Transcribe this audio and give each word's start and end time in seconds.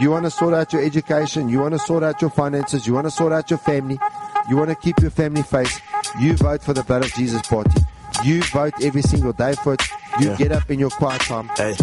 You 0.00 0.10
want 0.10 0.24
to 0.24 0.30
sort 0.30 0.54
out 0.54 0.72
your 0.72 0.82
education. 0.82 1.48
You 1.48 1.60
want 1.60 1.74
to 1.74 1.78
sort 1.78 2.02
out 2.02 2.20
your 2.22 2.30
finances. 2.30 2.86
You 2.86 2.94
want 2.94 3.06
to 3.06 3.10
sort 3.10 3.32
out 3.32 3.50
your 3.50 3.58
family. 3.58 3.98
You 4.48 4.56
want 4.56 4.70
to 4.70 4.74
keep 4.76 4.98
your 5.00 5.10
family 5.10 5.42
face. 5.42 5.78
You 6.18 6.36
vote 6.36 6.62
for 6.62 6.72
the 6.72 6.82
blood 6.82 7.04
of 7.04 7.12
Jesus 7.12 7.42
party. 7.42 7.80
You 8.24 8.42
vote 8.44 8.74
every 8.82 9.02
single 9.02 9.32
day 9.32 9.54
for 9.62 9.74
it. 9.74 9.82
You 10.20 10.30
Yeah. 10.30 10.36
get 10.36 10.52
up 10.52 10.70
in 10.70 10.78
your 10.78 10.90
quiet 10.90 11.20
time 11.22 11.48
Hey, 11.56 11.76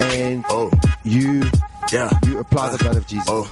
and 0.00 0.44
oh, 0.48 0.70
you 1.04 1.44
yeah. 1.92 2.10
you 2.26 2.38
apply 2.38 2.70
the 2.72 2.78
blood 2.78 2.96
of 2.96 3.06
Jesus. 3.06 3.26
Oh, 3.28 3.48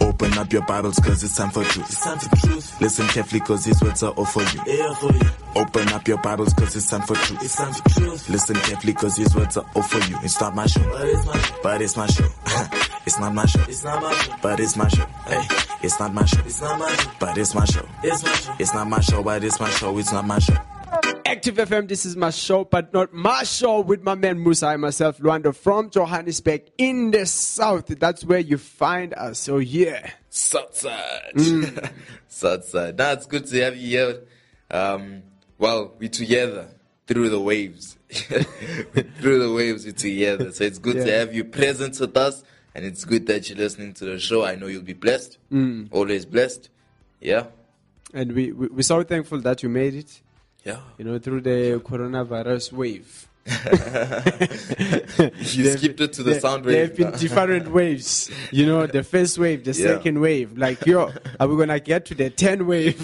open 0.00 0.36
up 0.38 0.52
your 0.52 0.62
Bibles 0.62 0.96
cause 1.00 1.22
it's 1.24 1.34
time 1.36 1.50
for 1.50 1.64
truth. 1.64 1.86
It's 1.90 2.00
time 2.04 2.18
for 2.18 2.36
truth. 2.36 2.80
Listen 2.80 3.06
carefully 3.08 3.40
cause 3.40 3.64
these 3.64 3.82
words 3.82 4.02
are 4.02 4.12
all 4.12 4.24
for 4.26 4.42
you. 4.42 4.60
Yeah, 4.66 4.94
for 4.94 5.12
you. 5.12 5.30
Open 5.56 5.88
up 5.88 6.06
your 6.06 6.18
Bibles 6.18 6.52
cause 6.54 6.76
it's 6.76 6.88
time 6.88 7.02
for 7.02 7.14
truth. 7.16 7.42
It's 7.42 7.56
time 7.56 7.72
for 7.72 7.88
truth. 7.88 8.28
Listen 8.28 8.56
carefully 8.56 8.92
cause 8.94 9.16
these 9.16 9.34
words 9.34 9.56
are 9.56 9.66
all 9.74 9.82
for 9.82 9.98
you. 10.10 10.18
It's 10.22 10.40
not 10.40 10.54
my 10.54 10.66
show. 10.66 10.82
But 10.92 11.06
it's 11.08 11.26
my 11.26 11.38
show. 11.40 11.54
But 11.62 11.82
it's 11.82 11.96
my 11.96 12.06
show. 12.06 12.28
it's 13.06 13.20
not 13.20 13.32
my 13.34 13.46
show. 13.46 13.60
It's 13.68 13.84
not 13.84 14.02
my 14.02 14.12
show. 14.14 14.34
But 14.42 14.58
it's 14.58 14.76
my 14.76 14.88
show. 14.88 15.06
Hey, 15.26 15.42
it's 15.82 16.00
not 16.00 16.12
my 16.12 16.24
show. 16.24 16.40
It's 16.44 16.60
not 16.60 16.78
my 16.78 16.92
show. 16.92 17.10
But 17.20 17.38
it's 17.38 17.54
my 17.54 17.64
show. 17.64 17.88
It's 18.02 18.24
my 18.24 18.32
show. 18.32 18.54
It's 18.58 18.74
not 18.74 18.88
my 18.88 19.00
show, 19.00 19.22
but 19.22 19.44
it's 19.44 19.60
my 19.60 19.70
show. 19.70 19.96
It's 19.98 20.12
not 20.12 20.26
my 20.26 20.38
show. 20.40 20.56
Active 21.24 21.56
FM, 21.56 21.88
this 21.88 22.04
is 22.04 22.16
my 22.16 22.30
show, 22.30 22.64
but 22.64 22.92
not 22.92 23.12
my 23.12 23.44
show 23.44 23.80
with 23.80 24.02
my 24.02 24.14
man 24.14 24.42
Musa 24.42 24.68
and 24.68 24.82
myself, 24.82 25.18
Luando 25.18 25.54
from 25.54 25.90
Johannesburg 25.90 26.62
in 26.78 27.12
the 27.12 27.26
south. 27.26 27.86
That's 27.86 28.24
where 28.24 28.38
you 28.38 28.58
find 28.58 29.14
us. 29.14 29.38
So, 29.38 29.58
yeah. 29.58 30.10
Southside. 30.28 31.32
Mm. 31.34 31.92
Southside. 32.28 32.98
Nah, 32.98 33.12
it's 33.12 33.26
good 33.26 33.46
to 33.46 33.60
have 33.62 33.76
you 33.76 33.88
here. 33.88 34.20
Um, 34.70 35.22
well, 35.58 35.94
we're 35.98 36.08
together 36.08 36.68
through 37.06 37.30
the 37.30 37.40
waves. 37.40 37.96
through 38.10 39.38
the 39.38 39.52
waves, 39.54 39.84
we're 39.84 39.92
together. 39.92 40.52
So 40.52 40.64
it's 40.64 40.78
good 40.78 41.04
to 41.04 41.12
have 41.12 41.34
you 41.34 41.44
present 41.44 41.98
with 42.00 42.16
us. 42.16 42.42
And 42.76 42.84
it's 42.84 43.06
good 43.06 43.26
that 43.28 43.48
you're 43.48 43.56
listening 43.56 43.94
to 43.94 44.04
the 44.04 44.18
show. 44.18 44.44
I 44.44 44.54
know 44.54 44.66
you'll 44.66 44.82
be 44.82 44.92
blessed. 44.92 45.38
Mm. 45.50 45.88
Always 45.90 46.26
blessed. 46.26 46.68
Yeah. 47.22 47.44
And 48.12 48.32
we, 48.32 48.52
we, 48.52 48.66
we're 48.66 48.82
so 48.82 49.02
thankful 49.02 49.40
that 49.40 49.62
you 49.62 49.70
made 49.70 49.94
it, 49.94 50.20
Yeah. 50.62 50.80
you 50.98 51.06
know, 51.06 51.18
through 51.18 51.40
the 51.40 51.80
coronavirus 51.82 52.72
wave. 52.74 53.28
You 55.56 55.70
skipped 55.70 56.00
it 56.02 56.12
to 56.14 56.22
the 56.22 56.38
sound 56.38 56.66
wave. 56.66 56.74
There 56.74 56.86
have 56.86 56.96
been 56.96 57.12
different 57.12 57.68
waves. 57.72 58.30
You 58.50 58.66
know, 58.66 58.86
the 58.86 59.02
first 59.02 59.38
wave, 59.38 59.64
the 59.64 59.72
Yeah. 59.72 59.94
second 59.96 60.20
wave. 60.20 60.58
Like, 60.58 60.84
yo, 60.84 61.12
are 61.40 61.48
we 61.48 61.56
gonna 61.56 61.80
get 61.80 62.04
to 62.06 62.14
the 62.14 62.28
ten 62.28 62.66
wave? 62.66 62.98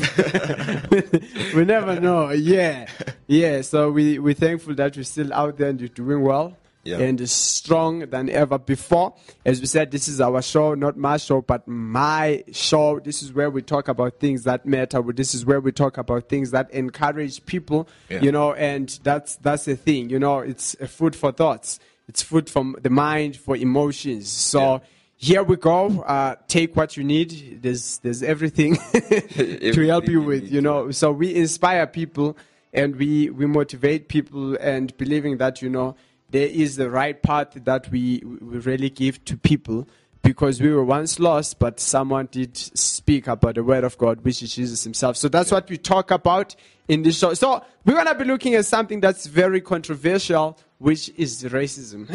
we 1.57 1.65
never 1.65 1.99
know. 2.01 2.31
Yeah, 2.31 2.87
yeah. 3.27 3.63
So 3.63 3.91
we 3.91 4.19
we're 4.19 4.35
thankful 4.35 4.75
that 4.75 4.97
you're 4.97 5.05
still 5.05 5.33
out 5.33 5.57
there 5.57 5.71
and 5.71 5.81
you're 5.81 5.89
doing 5.89 6.21
well. 6.23 6.57
Yeah. 6.85 6.99
And 6.99 7.29
strong 7.31 8.01
than 8.11 8.29
ever 8.29 8.59
before. 8.59 9.15
As 9.45 9.61
we 9.61 9.67
said, 9.67 9.91
this 9.93 10.09
is 10.09 10.21
our 10.21 10.43
show, 10.43 10.75
not 10.75 10.97
my 10.97 11.17
show, 11.17 11.41
but 11.41 11.67
my 11.69 12.43
show. 12.53 12.99
This 12.99 13.23
is 13.23 13.33
where 13.33 13.51
we 13.51 13.63
talk 13.63 13.87
about 13.89 14.19
things 14.19 14.43
that 14.45 14.67
matter. 14.67 15.01
This 15.15 15.33
is 15.35 15.47
where 15.47 15.61
we 15.61 15.71
talk 15.71 15.97
about 15.97 16.29
things 16.29 16.51
that 16.51 16.71
encourage 16.73 17.47
people. 17.47 17.89
Yeah. 18.09 18.21
You 18.23 18.33
know, 18.33 18.53
and 18.55 18.89
that's 19.05 19.37
that's 19.37 19.65
the 19.65 19.77
thing. 19.77 20.11
You 20.11 20.19
know, 20.19 20.41
it's 20.41 20.75
a 20.81 20.89
food 20.89 21.15
for 21.15 21.31
thoughts. 21.31 21.79
It's 22.09 22.21
food 22.21 22.51
from 22.51 22.77
the 22.83 22.91
mind 22.91 23.37
for 23.37 23.57
emotions. 23.57 24.29
So 24.29 24.61
Yeah. 24.61 24.79
here 25.17 25.43
we 25.45 25.57
go. 25.57 26.01
Uh, 26.03 26.35
take 26.49 26.75
what 26.75 26.97
you 26.97 27.05
need. 27.05 27.61
There's 27.63 27.99
there's 27.99 28.25
everything 28.25 28.77
to 28.93 29.87
help 29.87 30.09
you 30.09 30.21
you 30.21 30.23
with. 30.27 30.51
You 30.51 30.61
know, 30.61 30.91
so 30.91 31.13
we 31.13 31.33
inspire 31.35 31.87
people 31.87 32.37
and 32.73 32.97
we 32.97 33.31
we 33.31 33.47
motivate 33.47 34.09
people 34.09 34.57
and 34.57 34.97
believing 34.97 35.37
that 35.39 35.63
you 35.63 35.69
know 35.71 35.95
there 36.33 36.49
is 36.49 36.77
the 36.77 36.91
right 36.91 37.21
path 37.23 37.53
that 37.55 37.91
we 37.91 38.23
we 38.25 38.59
really 38.59 38.91
give 38.91 39.25
to 39.27 39.37
people 39.37 39.87
because 40.23 40.61
we 40.61 40.73
were 40.73 40.85
once 40.85 41.19
lost, 41.19 41.59
but 41.59 41.81
someone 41.81 42.29
did 42.31 42.57
speak 42.57 43.27
about 43.27 43.57
the 43.57 43.65
word 43.65 43.85
of 43.85 43.99
God, 43.99 44.25
which 44.25 44.43
is 44.43 44.55
Jesus 44.55 44.85
Himself. 44.85 45.17
So 45.17 45.29
that's 45.29 45.51
what 45.51 45.69
we 45.69 45.77
talk 45.77 46.11
about 46.11 46.55
in 46.89 47.03
this 47.03 47.19
show. 47.19 47.35
So 47.35 47.65
we're 47.85 47.95
gonna 47.95 48.15
be 48.15 48.25
looking 48.25 48.55
at 48.55 48.65
something 48.65 49.01
that's 49.01 49.27
very 49.27 49.61
controversial, 49.61 50.59
which 50.79 51.11
is 51.17 51.43
racism. 51.45 52.09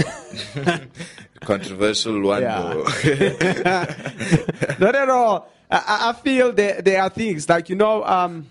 Controversial 1.41 2.21
one. 2.21 2.41
Yeah. 2.41 2.73
Not 4.79 4.95
at 4.95 5.09
all. 5.09 5.51
I- 5.69 6.09
I, 6.09 6.13
feel 6.13 6.53
there, 6.53 6.81
there 6.81 7.01
are 7.01 7.09
things 7.09 7.49
like, 7.49 7.69
you 7.69 7.75
know, 7.75 8.03
um, 8.03 8.47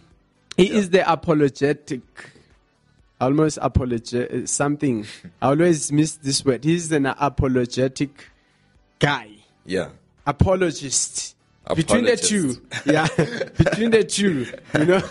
he 0.56 0.70
is 0.70 0.91
the 0.91 1.10
apologetic, 1.10 2.02
almost 3.21 3.59
apologetic, 3.60 4.49
something. 4.49 5.06
I 5.41 5.49
always 5.49 5.91
miss 5.93 6.16
this 6.16 6.44
word. 6.44 6.65
He's 6.65 6.91
an 6.93 7.06
apologetic 7.06 8.31
guy, 8.99 9.28
yeah. 9.65 9.91
apologist. 10.27 11.34
Between 11.75 12.04
the 12.04 12.16
two, 12.16 12.62
yeah, 12.87 13.09
between 13.59 13.91
the 13.91 14.04
two, 14.04 14.47
you 14.78 14.84
know. 14.84 15.03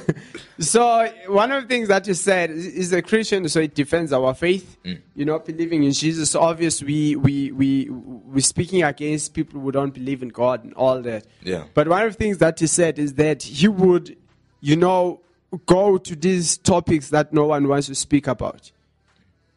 So 0.58 1.06
one 1.28 1.52
of 1.52 1.64
the 1.64 1.68
things 1.68 1.90
that 1.90 2.08
you 2.08 2.14
said 2.14 2.50
is 2.50 2.66
is 2.68 2.94
a 2.94 3.02
Christian, 3.02 3.50
so 3.50 3.60
it 3.60 3.76
defends 3.76 4.14
our 4.14 4.34
faith. 4.34 4.78
Mm. 4.86 5.02
You 5.16 5.26
know, 5.26 5.40
believing 5.40 5.84
in 5.84 5.92
Jesus. 5.92 6.34
Obviously, 6.34 6.88
we 6.88 7.16
we 7.18 7.52
we 7.52 7.90
we're 7.90 8.40
speaking 8.40 8.84
against 8.84 9.34
people 9.34 9.60
who 9.60 9.70
don't 9.70 9.94
believe 9.94 10.24
in 10.24 10.30
God 10.30 10.64
and 10.64 10.74
all 10.76 11.02
that. 11.02 11.26
Yeah. 11.44 11.66
But 11.74 11.90
one 11.90 12.04
of 12.04 12.14
the 12.14 12.18
things 12.18 12.38
that 12.38 12.62
you 12.62 12.68
said 12.68 13.00
is 13.00 13.16
that 13.16 13.44
he 13.44 13.68
would, 13.68 14.16
you 14.62 14.78
know, 14.78 15.20
go 15.66 15.98
to 15.98 16.16
these 16.16 16.58
topics 16.58 17.10
that 17.10 17.34
no 17.34 17.46
one 17.46 17.68
wants 17.68 17.88
to 17.88 17.96
speak 17.96 18.28
about. 18.28 18.72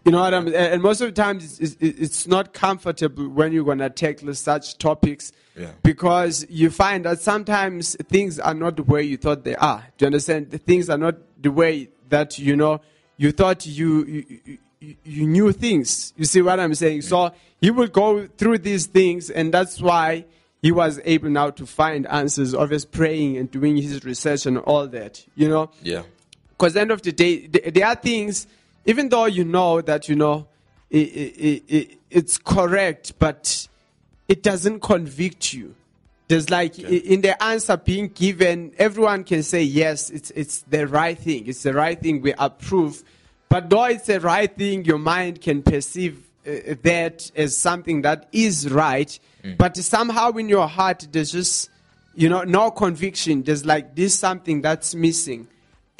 You 0.04 0.12
know 0.12 0.20
what 0.20 0.32
I'm 0.32 0.54
and 0.54 0.80
most 0.82 1.00
of 1.00 1.08
the 1.14 1.22
times 1.22 1.58
it's, 1.60 1.76
it's, 1.80 1.98
it's 2.00 2.26
not 2.26 2.54
comfortable 2.54 3.28
when 3.28 3.52
you're 3.52 3.64
going 3.64 3.78
to 3.78 3.90
tackle 3.90 4.32
such 4.34 4.78
topics 4.78 5.32
Yeah. 5.56 5.72
because 5.82 6.46
you 6.48 6.70
find 6.70 7.04
that 7.04 7.20
sometimes 7.20 7.94
things 8.08 8.38
are 8.38 8.54
not 8.54 8.76
the 8.76 8.84
way 8.84 9.02
you 9.02 9.16
thought 9.18 9.44
they 9.44 9.56
are. 9.56 9.84
Do 9.98 10.04
you 10.04 10.06
understand? 10.06 10.50
The 10.50 10.58
things 10.58 10.88
are 10.88 10.96
not 10.96 11.16
the 11.42 11.50
way 11.50 11.90
that, 12.08 12.38
you 12.38 12.56
know, 12.56 12.80
you 13.18 13.32
thought 13.32 13.66
you, 13.66 14.04
you, 14.04 14.58
you, 14.80 14.96
you 15.04 15.26
knew 15.26 15.52
things. 15.52 16.14
You 16.16 16.24
see 16.24 16.40
what 16.40 16.58
I'm 16.58 16.74
saying? 16.74 17.02
So 17.02 17.32
he 17.60 17.70
will 17.70 17.88
go 17.88 18.28
through 18.28 18.58
these 18.58 18.86
things 18.86 19.28
and 19.28 19.52
that's 19.52 19.80
why 19.80 20.24
he 20.62 20.72
was 20.72 21.00
able 21.04 21.30
now 21.30 21.50
to 21.50 21.66
find 21.66 22.06
answers, 22.08 22.54
always 22.54 22.84
praying 22.84 23.36
and 23.36 23.50
doing 23.50 23.76
his 23.76 24.04
research 24.04 24.46
and 24.46 24.58
all 24.58 24.86
that, 24.88 25.24
you 25.36 25.48
know? 25.48 25.70
Yeah. 25.82 26.02
Because 26.50 26.76
end 26.76 26.90
of 26.90 27.02
the 27.02 27.12
day, 27.12 27.46
there 27.46 27.86
are 27.86 27.94
things, 27.94 28.48
even 28.84 29.08
though 29.08 29.26
you 29.26 29.44
know 29.44 29.80
that 29.80 30.08
you 30.08 30.16
know 30.16 30.48
i 30.92 30.96
i 30.98 31.62
i 31.70 31.88
it's 32.10 32.38
correct, 32.38 33.12
but 33.18 33.68
it 34.26 34.42
doesn't 34.42 34.80
convict 34.80 35.52
you. 35.52 35.74
There's 36.26 36.50
like 36.50 36.78
i 36.80 36.88
in 36.88 37.20
the 37.20 37.40
answer 37.42 37.76
being 37.76 38.08
given, 38.08 38.72
everyone 38.78 39.22
can 39.24 39.42
say 39.42 39.62
yes, 39.62 40.10
it's 40.10 40.30
it's 40.32 40.62
the 40.62 40.86
right 40.86 41.18
thing. 41.18 41.46
It's 41.46 41.62
the 41.62 41.74
right 41.74 42.00
thing. 42.00 42.22
We 42.22 42.34
approve, 42.38 43.04
but 43.48 43.70
though 43.70 43.84
it's 43.84 44.06
the 44.06 44.20
right 44.20 44.54
thing, 44.54 44.84
your 44.84 44.98
mind 44.98 45.40
can 45.40 45.62
perceive 45.62 46.26
uh, 46.46 46.74
that 46.82 47.30
as 47.36 47.56
something 47.56 48.02
that 48.02 48.28
is 48.32 48.68
right, 48.70 49.18
but 49.56 49.76
somehow 49.76 50.30
in 50.32 50.48
your 50.48 50.66
heart 50.68 51.08
there's 51.12 51.32
just 51.32 51.70
you 52.14 52.28
know 52.28 52.42
no 52.42 52.70
conviction. 52.70 53.42
There's 53.42 53.64
like 53.64 53.94
this 53.94 54.18
something 54.18 54.62
that's 54.62 54.94
missing. 54.94 55.48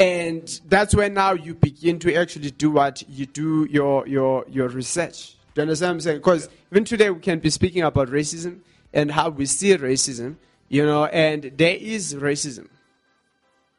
And 0.00 0.60
that's 0.69 0.94
where 0.94 1.09
now 1.10 1.32
you 1.32 1.54
begin 1.54 1.99
to 2.00 2.15
actually 2.15 2.53
do 2.53 2.71
what 2.71 3.03
you 3.09 3.26
do 3.26 3.66
your 3.71 4.06
your 4.06 4.44
your 4.49 4.69
research. 4.69 5.37
Do 5.54 5.60
you 5.60 5.62
understand 5.62 5.88
what 5.88 5.94
i'm 5.94 6.00
saying? 6.00 6.19
Because 6.19 6.49
even 6.71 6.84
today 6.84 7.10
we 7.10 7.21
can 7.21 7.41
be 7.41 7.50
speaking 7.50 7.82
about 7.82 8.09
racism 8.09 8.60
and 8.93 9.10
how 9.10 9.28
we 9.31 9.44
see 9.47 9.76
racism 9.76 10.37
you 10.69 10.84
know 10.84 11.06
and 11.06 11.53
there 11.56 11.76
is 11.76 12.15
racism. 12.15 12.69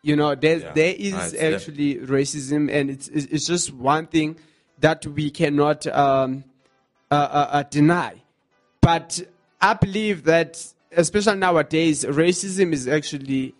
You 0.02 0.16
know 0.16 0.36
there, 0.36 0.58
Yeah. 0.60 0.74
there 0.74 0.96
is 0.98 1.14
Ah, 1.14 1.54
actually 1.54 1.96
racism 1.96 2.70
and 2.72 2.90
it's 2.90 3.08
it's 3.10 3.26
it's 3.26 3.46
just 3.48 3.74
one 3.74 4.08
thing 4.08 4.38
that 4.80 5.06
we 5.06 5.30
cannot 5.30 5.86
um, 5.88 6.44
uh, 7.12 7.16
uh, 7.16 7.48
uh, 7.52 7.64
deny. 7.64 8.16
But 8.82 9.22
i 9.62 9.74
believe 9.74 10.24
that 10.24 10.66
especially 10.92 11.38
nowadays 11.38 12.04
racism 12.06 12.74
is 12.74 12.88
actually 12.88 13.54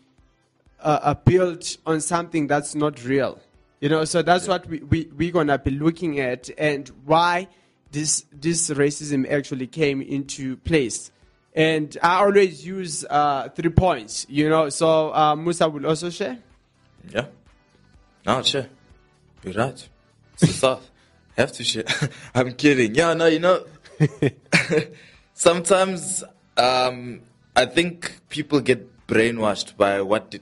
uh, 0.82 1.14
built 1.14 1.78
on 1.86 2.02
something 2.02 2.48
that's 2.48 2.76
not 2.76 3.04
real. 3.04 3.40
You 3.80 3.90
know, 3.90 4.06
so 4.06 4.22
that's 4.22 4.48
what 4.48 4.68
we, 4.68 4.80
we, 4.80 5.10
we're 5.16 5.32
going 5.32 5.48
to 5.48 5.58
be 5.58 5.72
looking 5.72 6.20
at 6.20 6.50
and 6.58 6.88
why 7.06 7.48
this, 7.92 8.26
this 8.32 8.70
racism 8.70 9.30
actually 9.30 9.68
came 9.68 10.02
into 10.02 10.58
place. 10.58 11.12
And 11.56 11.96
I 12.04 12.18
always 12.18 12.66
use 12.66 13.06
uh, 13.10 13.50
three 13.50 13.70
points, 13.70 14.26
you 14.30 14.50
know, 14.50 14.70
so 14.70 15.14
uh, 15.14 15.36
Musa 15.36 15.70
will 15.70 15.88
also 15.88 16.10
share. 16.10 16.38
Yeah. 17.10 17.26
No, 18.26 18.42
sure. 18.44 18.68
You're 19.44 19.54
right. 19.54 19.90
It's 20.34 20.42
the 20.42 20.48
South. 20.48 20.90
Have 21.38 21.54
to 21.54 21.64
share. 21.64 21.86
I'm 22.36 22.54
kidding. 22.54 22.96
Yeah, 22.96 23.14
no, 23.14 23.28
you 23.28 23.40
know, 23.40 23.64
sometimes 25.40 26.22
um, 26.58 27.22
I 27.56 27.66
think 27.66 28.20
people 28.28 28.60
get 28.60 29.08
brainwashed 29.08 29.78
by 29.78 30.02
what 30.02 30.32
the, 30.32 30.42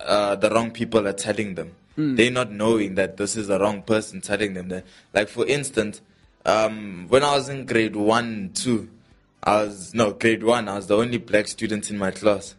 uh, 0.00 0.36
the 0.36 0.48
wrong 0.50 0.70
people 0.70 1.06
are 1.06 1.12
telling 1.12 1.54
them. 1.54 1.74
They're 2.16 2.30
not 2.30 2.50
knowing 2.50 2.94
that 2.94 3.16
this 3.16 3.36
is 3.36 3.48
the 3.48 3.58
wrong 3.58 3.82
person 3.82 4.20
telling 4.20 4.54
them 4.54 4.68
that. 4.68 4.84
Like, 5.12 5.28
for 5.28 5.44
instance, 5.46 6.00
um, 6.46 7.06
when 7.08 7.22
I 7.22 7.36
was 7.36 7.48
in 7.48 7.66
grade 7.66 7.96
one, 7.96 8.52
two, 8.54 8.88
I 9.42 9.64
was 9.64 9.94
no 9.94 10.12
grade 10.12 10.44
one. 10.44 10.68
I 10.68 10.76
was 10.76 10.86
the 10.86 10.96
only 10.96 11.18
black 11.18 11.48
student 11.48 11.90
in 11.90 11.98
my 11.98 12.12
class, 12.12 12.54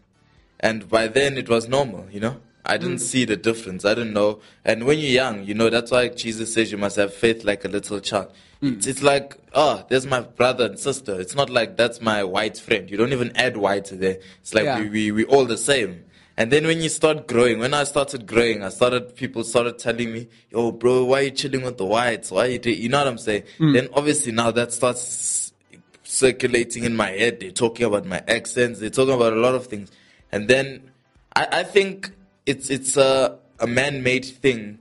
and 0.60 0.88
by 0.88 1.08
then 1.08 1.38
it 1.38 1.48
was 1.48 1.68
normal. 1.68 2.06
You 2.10 2.20
know, 2.20 2.36
I 2.66 2.76
didn't 2.76 2.98
see 2.98 3.24
the 3.24 3.36
difference. 3.36 3.86
I 3.86 3.94
didn't 3.94 4.12
know. 4.12 4.40
And 4.62 4.84
when 4.84 4.98
you're 4.98 5.08
young, 5.10 5.44
you 5.44 5.54
know, 5.54 5.70
that's 5.70 5.90
why 5.90 6.08
Jesus 6.08 6.52
says 6.52 6.70
you 6.70 6.78
must 6.78 6.96
have 6.96 7.14
faith 7.14 7.42
like 7.42 7.64
a 7.64 7.68
little 7.68 7.98
child. 8.00 8.30
It's, 8.62 8.84
hmm. 8.84 8.90
it's 8.90 9.02
like, 9.02 9.36
oh, 9.54 9.84
there's 9.88 10.06
my 10.06 10.20
brother 10.20 10.66
and 10.66 10.78
sister. 10.78 11.18
It's 11.18 11.34
not 11.34 11.48
like 11.48 11.76
that's 11.76 12.00
my 12.00 12.24
white 12.24 12.58
friend. 12.58 12.90
You 12.90 12.96
don't 12.98 13.12
even 13.12 13.34
add 13.36 13.56
white 13.56 13.86
to 13.86 13.96
there. 13.96 14.18
It's 14.40 14.54
like 14.54 14.64
Yeah. 14.64 14.80
we, 14.80 14.88
we 14.88 15.12
we 15.12 15.24
all 15.24 15.46
the 15.46 15.56
same. 15.58 16.04
And 16.36 16.50
then 16.50 16.66
when 16.66 16.80
you 16.80 16.88
start 16.88 17.26
growing, 17.26 17.58
when 17.58 17.74
I 17.74 17.84
started 17.84 18.26
growing, 18.26 18.62
I 18.62 18.70
started 18.70 19.14
people 19.16 19.44
started 19.44 19.78
telling 19.78 20.12
me, 20.12 20.28
"Yo, 20.50 20.72
bro, 20.72 21.04
why 21.04 21.20
are 21.20 21.22
you 21.24 21.30
chilling 21.30 21.62
with 21.62 21.76
the 21.78 21.84
whites? 21.86 22.30
Why 22.30 22.46
are 22.46 22.50
you 22.50 22.58
do-" 22.58 22.70
you 22.70 22.88
know 22.88 22.98
what 22.98 23.08
I'm 23.08 23.18
saying?" 23.18 23.44
Hmm. 23.58 23.72
Then 23.72 23.88
obviously 23.94 24.32
now 24.32 24.50
that 24.52 24.72
starts 24.72 25.52
circulating 26.02 26.84
in 26.84 26.96
my 26.96 27.10
head. 27.10 27.40
They're 27.40 27.50
talking 27.50 27.86
about 27.86 28.04
my 28.04 28.22
accents. 28.26 28.80
They're 28.80 28.90
talking 28.90 29.14
about 29.14 29.32
a 29.32 29.36
lot 29.36 29.54
of 29.54 29.66
things. 29.66 29.90
And 30.32 30.48
then 30.48 30.90
I, 31.34 31.48
I 31.52 31.62
think 31.62 32.10
it's 32.46 32.68
it's 32.70 32.96
a 32.96 33.38
a 33.58 33.66
man-made 33.66 34.24
thing 34.26 34.78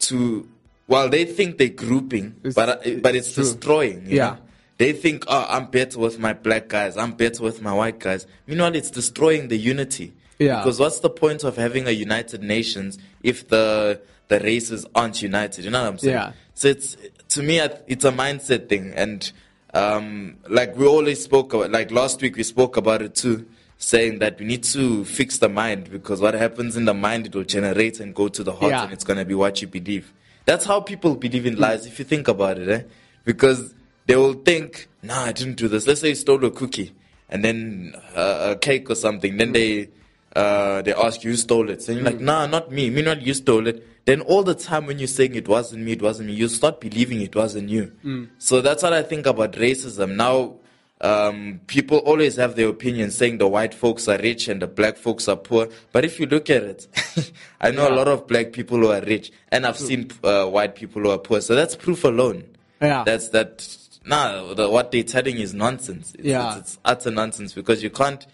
to. 0.00 0.48
Well, 0.90 1.08
they 1.08 1.24
think 1.24 1.56
they're 1.58 1.68
grouping, 1.86 2.34
It's- 2.42 2.54
but 2.54 2.68
uh, 2.68 2.90
but 3.00 3.14
it's 3.14 3.28
it's 3.28 3.36
destroying. 3.36 4.04
you 4.10 4.16
Yeah. 4.16 4.30
know? 4.30 4.38
They 4.78 4.92
think, 4.92 5.24
oh, 5.28 5.46
I'm 5.48 5.66
better 5.66 5.98
with 5.98 6.18
my 6.18 6.32
black 6.32 6.68
guys. 6.68 6.96
I'm 6.96 7.12
better 7.12 7.42
with 7.44 7.60
my 7.62 7.72
white 7.72 7.98
guys. 8.00 8.26
Meanwhile, 8.46 8.74
it's 8.74 8.90
destroying 8.90 9.48
the 9.48 9.56
unity. 9.56 10.14
Yeah. 10.38 10.56
Because 10.58 10.80
what's 10.80 11.00
the 11.00 11.10
point 11.10 11.44
of 11.44 11.56
having 11.56 11.86
a 11.86 11.90
United 11.92 12.42
Nations 12.42 12.98
if 13.22 13.46
the 13.48 14.00
the 14.28 14.40
races 14.40 14.84
aren't 14.94 15.22
united? 15.22 15.64
You 15.64 15.70
know 15.70 15.82
what 15.82 15.88
I'm 15.92 15.98
saying? 15.98 16.14
Yeah. 16.14 16.32
So 16.54 16.68
it's 16.68 16.96
to 17.34 17.42
me, 17.42 17.60
it's 17.86 18.04
a 18.04 18.10
mindset 18.12 18.68
thing, 18.68 18.92
and 18.96 19.30
um, 19.74 20.36
like 20.48 20.76
we 20.76 20.86
always 20.86 21.22
spoke 21.22 21.52
about, 21.54 21.70
like 21.70 21.90
last 21.92 22.20
week 22.20 22.36
we 22.36 22.42
spoke 22.42 22.76
about 22.76 23.00
it 23.02 23.14
too, 23.14 23.46
saying 23.78 24.18
that 24.18 24.40
we 24.40 24.46
need 24.46 24.64
to 24.64 25.04
fix 25.04 25.38
the 25.38 25.48
mind 25.48 25.90
because 25.90 26.20
what 26.20 26.34
happens 26.34 26.76
in 26.76 26.84
the 26.86 26.94
mind 26.94 27.26
it 27.26 27.34
will 27.36 27.44
generate 27.44 28.00
and 28.00 28.12
go 28.14 28.26
to 28.28 28.42
the 28.42 28.52
heart, 28.52 28.72
Yeah. 28.72 28.84
and 28.84 28.92
it's 28.92 29.04
gonna 29.04 29.24
be 29.24 29.34
what 29.34 29.62
you 29.62 29.68
believe. 29.68 30.12
That's 30.46 30.64
how 30.64 30.80
people 30.80 31.14
believe 31.16 31.46
in 31.46 31.56
lies. 31.56 31.86
If 31.86 31.98
you 31.98 32.04
think 32.04 32.28
about 32.28 32.58
it, 32.58 32.68
eh? 32.68 32.82
Because 33.24 33.74
they 34.06 34.16
will 34.16 34.34
think, 34.34 34.88
"Nah, 35.02 35.24
I 35.24 35.32
didn't 35.32 35.56
do 35.56 35.68
this." 35.68 35.86
Let's 35.86 36.00
say 36.00 36.08
you 36.08 36.14
stole 36.14 36.44
a 36.44 36.50
cookie 36.50 36.92
and 37.28 37.44
then 37.44 37.94
uh, 38.16 38.54
a 38.54 38.56
cake 38.56 38.90
or 38.90 38.94
something. 38.94 39.36
Then 39.36 39.52
they 39.52 39.88
uh, 40.34 40.82
they 40.82 40.94
ask 40.94 41.22
you 41.24 41.30
who 41.32 41.36
stole 41.36 41.70
it. 41.70 41.82
So 41.82 41.92
you're 41.92 42.02
like, 42.02 42.20
"Nah, 42.20 42.46
not 42.46 42.70
me. 42.70 42.90
Me 42.90 43.02
not 43.02 43.22
you 43.22 43.34
stole 43.34 43.66
it." 43.66 43.86
Then 44.06 44.22
all 44.22 44.42
the 44.42 44.54
time 44.54 44.86
when 44.86 44.98
you're 44.98 45.06
saying 45.08 45.34
it 45.34 45.46
wasn't 45.46 45.84
me, 45.84 45.92
it 45.92 46.02
wasn't 46.02 46.28
me, 46.28 46.34
you 46.34 46.48
start 46.48 46.80
believing 46.80 47.20
it 47.20 47.36
wasn't 47.36 47.68
you. 47.68 47.92
So 48.38 48.60
that's 48.62 48.82
what 48.82 48.92
I 48.94 49.02
think 49.02 49.26
about 49.26 49.52
racism. 49.52 50.16
Now, 50.16 50.54
um, 51.00 51.60
people 51.66 51.98
always 51.98 52.36
have 52.36 52.56
their 52.56 52.68
opinion 52.68 53.10
saying 53.10 53.38
the 53.38 53.48
white 53.48 53.72
folks 53.72 54.06
are 54.08 54.18
rich 54.18 54.48
and 54.48 54.60
the 54.60 54.66
black 54.66 54.96
folks 54.96 55.28
are 55.28 55.36
poor. 55.36 55.68
But 55.92 56.04
if 56.04 56.20
you 56.20 56.26
look 56.26 56.50
at 56.50 56.62
it, 56.62 57.32
I 57.60 57.70
know 57.70 57.88
a 57.88 57.94
lot 57.94 58.08
of 58.08 58.26
black 58.26 58.52
people 58.52 58.78
who 58.78 58.90
are 58.90 59.00
rich, 59.00 59.32
and 59.50 59.64
I've 59.66 59.78
seen 59.78 60.10
uh, 60.22 60.46
white 60.46 60.74
people 60.74 61.02
who 61.02 61.10
are 61.10 61.18
poor. 61.18 61.40
So 61.40 61.54
that's 61.54 61.74
proof 61.76 62.04
alone. 62.04 62.44
Yeah. 62.82 63.04
That's 63.04 63.28
that. 63.30 63.76
Nah, 64.04 64.54
the, 64.54 64.68
what 64.68 64.92
they're 64.92 65.02
telling 65.02 65.36
is 65.36 65.52
nonsense. 65.54 66.14
It's, 66.14 66.24
Yeah. 66.24 66.50
it's, 66.58 66.74
it's 66.74 66.78
utter 66.84 67.10
nonsense 67.10 67.52
because 67.52 67.82
you 67.82 67.90
can't. 67.90 68.26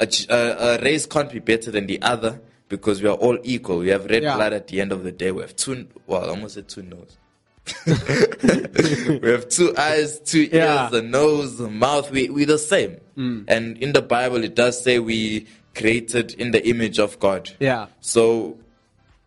A, 0.00 0.06
a, 0.30 0.36
a 0.36 0.82
race 0.82 1.06
can't 1.06 1.30
be 1.32 1.40
better 1.40 1.70
than 1.70 1.86
the 1.86 2.00
other 2.02 2.40
because 2.68 3.02
we 3.02 3.08
are 3.08 3.16
all 3.16 3.38
equal. 3.42 3.78
We 3.78 3.88
have 3.88 4.04
red 4.06 4.22
Yeah. 4.22 4.36
blood 4.36 4.52
at 4.52 4.68
the 4.68 4.80
end 4.80 4.92
of 4.92 5.02
the 5.04 5.12
day. 5.12 5.30
We 5.32 5.40
have 5.42 5.56
two. 5.56 5.88
Well, 6.06 6.24
I 6.24 6.28
almost 6.28 6.54
said 6.54 6.68
two 6.68 6.82
nose. 6.82 7.16
we 9.22 9.30
have 9.30 9.48
two 9.48 9.74
eyes, 9.76 10.20
two 10.20 10.42
ears, 10.42 10.52
Yeah. 10.52 10.90
a 10.92 11.02
nose, 11.02 11.58
a 11.60 11.68
mouth. 11.68 12.10
We 12.10 12.28
we're 12.28 12.46
the 12.46 12.58
same. 12.58 12.98
Mm. 13.16 13.44
And 13.48 13.76
in 13.78 13.92
the 13.92 14.02
Bible, 14.02 14.44
it 14.44 14.54
does 14.54 14.82
say 14.82 14.98
we 14.98 15.46
created 15.74 16.34
in 16.34 16.50
the 16.50 16.66
image 16.68 16.98
of 16.98 17.18
God. 17.20 17.50
Yeah. 17.60 17.86
So, 18.00 18.56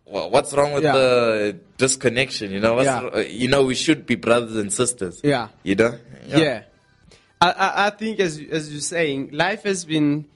wha- 0.06 0.28
what's 0.28 0.52
wrong 0.54 0.72
with 0.72 0.84
Yeah. 0.84 0.92
the 0.92 1.56
disconnection? 1.78 2.50
You 2.52 2.60
know, 2.60 2.74
what's, 2.74 2.86
Yeah. 2.86 3.20
you 3.20 3.48
know, 3.48 3.64
we 3.64 3.74
should 3.74 4.06
be 4.06 4.14
brothers 4.16 4.56
and 4.56 4.72
sisters. 4.72 5.20
Yeah. 5.22 5.48
You 5.62 5.74
know. 5.76 5.98
Yeah. 6.26 6.62
I, 7.40 7.50
I, 7.50 7.86
I 7.86 7.90
think 7.90 8.20
as 8.20 8.40
as 8.50 8.70
you're 8.72 8.80
saying, 8.80 9.30
life 9.32 9.64
has 9.64 9.84
been, 9.84 10.26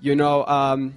you 0.00 0.14
know, 0.16 0.44
um, 0.46 0.94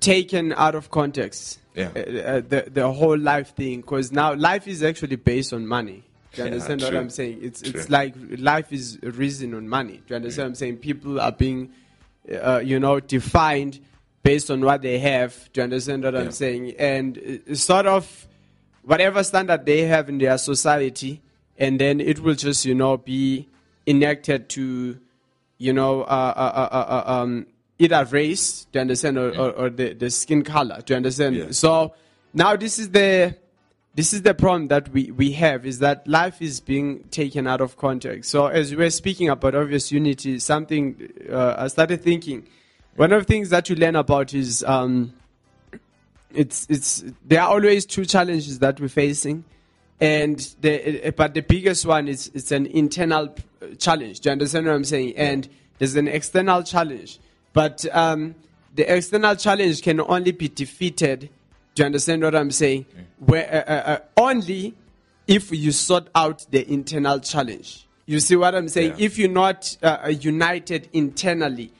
taken 0.00 0.52
out 0.52 0.74
of 0.74 0.90
context. 0.90 1.58
Yeah. 1.74 1.90
Uh, 1.96 2.00
uh, 2.00 2.40
the 2.48 2.70
the 2.70 2.92
whole 2.92 3.18
life 3.18 3.54
thing, 3.56 3.80
because 3.80 4.12
now 4.12 4.34
life 4.34 4.68
is 4.68 4.82
actually 4.82 5.16
based 5.16 5.52
on 5.52 5.66
money. 5.66 6.04
Do 6.32 6.42
you 6.42 6.44
Yeah, 6.48 6.52
understand 6.52 6.82
what. 6.82 6.94
I'm 6.94 7.10
saying? 7.10 7.38
It's 7.42 7.62
it's 7.62 7.90
like 7.90 8.14
life 8.38 8.72
is 8.72 8.98
risen 9.02 9.54
on 9.54 9.68
money. 9.68 9.94
Do 10.06 10.14
you 10.14 10.16
understand 10.16 10.44
what 10.44 10.48
I'm 10.50 10.54
saying? 10.56 10.76
People 10.78 11.20
are 11.20 11.32
being, 11.32 11.70
uh, 12.42 12.60
you 12.64 12.78
know, 12.78 13.00
defined 13.00 13.80
based 14.22 14.50
on 14.50 14.60
what 14.60 14.82
they 14.82 14.98
have. 14.98 15.48
Do 15.52 15.60
you 15.60 15.64
understand 15.64 16.04
what 16.04 16.14
Yeah. 16.14 16.20
I'm 16.20 16.32
saying? 16.32 16.74
And 16.78 17.42
uh, 17.50 17.54
sort 17.54 17.86
of 17.86 18.26
whatever 18.82 19.22
standard 19.24 19.66
they 19.66 19.82
have 19.82 20.08
in 20.08 20.18
their 20.18 20.38
society, 20.38 21.22
and 21.58 21.80
then 21.80 22.00
it 22.00 22.20
will 22.20 22.34
just, 22.34 22.64
you 22.64 22.74
know, 22.74 22.96
be 22.98 23.48
enacted 23.86 24.48
to, 24.50 24.98
you 25.58 25.72
know, 25.72 26.02
uh, 26.02 26.04
uh, 26.36 27.04
uh, 27.06 27.12
um, 27.22 27.46
either 27.84 28.04
race, 28.10 28.66
do 28.72 28.78
you 28.78 28.80
understand, 28.80 29.18
or, 29.18 29.30
or, 29.36 29.50
or 29.52 29.70
the, 29.70 29.94
the 29.94 30.10
skin 30.10 30.42
color, 30.42 30.80
do 30.84 30.92
you 30.92 30.96
understand? 30.96 31.36
Yeah. 31.36 31.50
So 31.50 31.94
now 32.32 32.56
this 32.56 32.78
is 32.78 32.90
the 32.90 33.36
this 33.94 34.12
is 34.12 34.22
the 34.22 34.34
problem 34.34 34.68
that 34.68 34.88
we, 34.88 35.12
we 35.12 35.30
have 35.32 35.64
is 35.64 35.78
that 35.78 36.06
life 36.08 36.42
is 36.42 36.58
being 36.60 37.04
taken 37.10 37.46
out 37.46 37.60
of 37.60 37.76
context. 37.76 38.28
So 38.28 38.48
as 38.48 38.72
we 38.72 38.78
were 38.78 38.90
speaking 38.90 39.28
about 39.28 39.54
obvious 39.54 39.92
unity, 39.92 40.40
something 40.40 41.12
uh, 41.30 41.54
I 41.56 41.68
started 41.68 42.02
thinking. 42.02 42.48
One 42.96 43.12
of 43.12 43.20
the 43.20 43.32
things 43.32 43.50
that 43.50 43.68
you 43.68 43.76
learn 43.76 43.94
about 43.94 44.34
is 44.34 44.64
um, 44.64 45.14
it's 46.32 46.66
it's 46.68 47.04
there 47.24 47.42
are 47.42 47.50
always 47.50 47.86
two 47.86 48.04
challenges 48.04 48.58
that 48.58 48.80
we're 48.80 48.88
facing, 48.88 49.44
and 50.00 50.38
the 50.60 51.12
but 51.16 51.34
the 51.34 51.42
biggest 51.42 51.86
one 51.86 52.08
is 52.08 52.30
it's 52.34 52.50
an 52.50 52.66
internal 52.66 53.34
uh, 53.62 53.66
challenge. 53.78 54.20
Do 54.20 54.28
you 54.28 54.32
understand 54.32 54.66
what 54.66 54.74
I'm 54.74 54.84
saying? 54.84 55.16
And 55.16 55.48
there's 55.78 55.96
an 55.96 56.08
external 56.08 56.62
challenge, 56.62 57.18
but 57.54 57.86
um, 57.92 58.34
the 58.74 58.94
external 58.94 59.34
challenge 59.36 59.80
can 59.80 60.00
only 60.00 60.32
be 60.32 60.48
defeated. 60.48 61.30
Do 61.74 61.82
you 61.82 61.86
understand 61.86 62.22
what 62.22 62.34
I'm 62.34 62.50
saying? 62.50 62.84
Where 63.18 63.48
uh, 63.50 63.72
uh, 63.72 63.92
uh, 63.92 63.98
only 64.18 64.74
if 65.26 65.50
you 65.50 65.72
sort 65.72 66.08
out 66.14 66.44
the 66.50 66.70
internal 66.70 67.20
challenge. 67.20 67.86
You 68.04 68.20
see 68.20 68.36
what 68.36 68.54
I'm 68.54 68.68
saying? 68.68 68.94
Yeah. 68.98 69.06
If 69.06 69.16
you're 69.16 69.30
not 69.30 69.78
uh, 69.82 69.98
uh, 70.04 70.08
united 70.08 70.90
internally, 70.92 71.72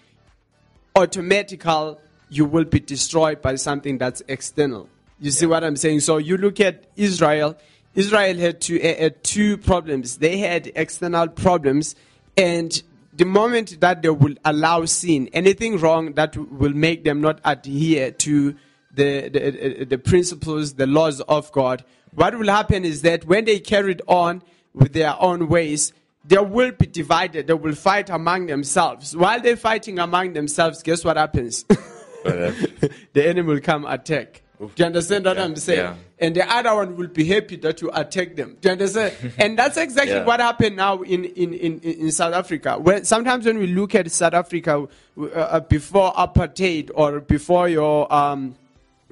automatical 0.97 2.01
you 2.31 2.45
will 2.45 2.65
be 2.65 2.81
destroyed 2.81 3.43
by 3.43 3.55
something 3.55 3.99
that's 3.99 4.23
external. 4.29 4.89
You 5.21 5.31
see 5.31 5.47
what 5.47 5.63
I'm 5.63 5.77
saying? 5.77 6.01
So 6.01 6.17
you 6.17 6.37
look 6.37 6.59
at 6.61 6.85
Israel. 6.97 7.57
Israel 7.95 8.37
had 8.37 8.61
two, 8.61 8.81
uh, 8.83 9.11
two 9.23 9.57
problems. 9.59 10.19
They 10.19 10.39
had 10.39 10.73
external 10.75 11.29
problems, 11.29 11.95
and 12.37 12.83
the 13.17 13.25
moment 13.25 13.81
that 13.81 14.03
they 14.03 14.11
will 14.11 14.35
allow 14.45 14.85
sin, 14.85 15.29
anything 15.33 15.79
wrong 15.79 16.15
that 16.15 16.37
will 16.37 16.75
make 16.75 17.05
them 17.05 17.21
not 17.21 17.41
adhere 17.45 18.11
to 18.11 18.57
the, 18.93 19.29
the, 19.29 19.85
the 19.85 19.99
principles, 19.99 20.75
the 20.75 20.87
laws 20.87 21.21
of 21.23 21.51
God, 21.53 21.85
what 22.13 22.37
will 22.39 22.49
happen 22.49 22.85
is 22.85 23.03
that 23.03 23.25
when 23.27 23.45
they 23.45 23.59
carried 23.59 24.03
on 24.07 24.43
with 24.73 24.93
their 24.93 25.21
own 25.21 25.49
ways, 25.49 25.93
they 26.25 26.39
will 26.39 26.73
be 26.73 26.87
divided. 26.87 27.47
They 27.47 27.55
will 27.55 27.75
fight 27.75 28.09
among 28.09 28.47
themselves. 28.47 29.17
While 29.17 29.41
they're 29.41 29.57
fighting 29.57 29.99
among 29.99 30.33
themselves, 30.33 30.83
guess 30.83 31.05
what 31.05 31.17
happens? 31.17 31.65
the 32.25 32.93
enemy 33.17 33.43
will 33.43 33.61
come 33.61 33.85
attack. 33.85 34.43
Do 34.59 34.71
you 34.77 34.85
understand 34.85 35.25
what 35.25 35.37
Yeah, 35.37 35.45
I'm 35.45 35.57
saying? 35.57 35.79
yeah. 35.81 35.95
And 36.21 36.35
the 36.37 36.49
other 36.51 36.75
one 36.75 36.97
will 36.97 37.09
be 37.09 37.25
happy 37.25 37.57
that 37.57 37.83
you 37.83 37.91
attack 37.93 38.37
them. 38.37 38.57
Do 38.61 38.69
you 38.69 38.73
understand? 38.73 39.15
and 39.39 39.59
that's 39.59 39.77
exactly 39.77 40.15
Yeah. 40.15 40.25
what 40.25 40.41
happened 40.41 40.77
now 40.77 41.03
in, 41.03 41.25
in, 41.25 41.53
in, 41.55 41.81
in 41.81 42.13
South 42.13 42.35
Africa. 42.35 42.79
When, 42.79 43.05
sometimes 43.05 43.47
when 43.47 43.59
we 43.59 43.67
look 43.67 43.95
at 43.95 44.11
South 44.11 44.33
Africa 44.35 44.87
uh, 45.19 45.25
uh, 45.25 45.61
before 45.61 46.13
apartheid 46.15 46.91
or 46.95 47.21
before 47.21 47.69
your 47.69 48.13
um, 48.15 48.55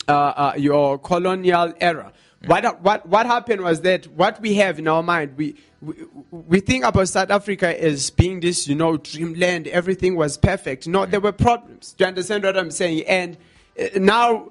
uh, 0.09 0.13
uh, 0.13 0.53
your 0.57 0.99
colonial 0.99 1.73
era. 1.81 2.13
What, 2.47 2.81
what, 2.83 3.07
what 3.07 3.25
happened 3.27 3.61
was 3.63 3.83
that 3.83 4.07
what 4.09 4.41
we 4.41 4.55
have 4.55 4.81
in 4.81 4.89
our 4.89 5.01
mind, 5.01 5.37
we, 5.37 5.55
we, 5.81 5.95
we 6.33 6.59
think 6.59 6.85
about 6.85 7.07
South 7.09 7.31
Africa 7.31 7.81
as 7.81 8.11
being 8.11 8.41
this, 8.41 8.67
you 8.67 8.75
know, 8.75 8.97
dreamland, 8.97 9.69
everything 9.69 10.17
was 10.17 10.37
perfect. 10.37 10.89
No, 10.89 11.07
there 11.07 11.21
were 11.21 11.31
problems. 11.31 11.93
Do 11.93 12.03
you 12.03 12.09
understand 12.09 12.43
what 12.43 12.57
I'm 12.59 12.73
saying? 12.73 13.05
And 13.07 13.37
uh, 13.81 13.97
now, 14.01 14.51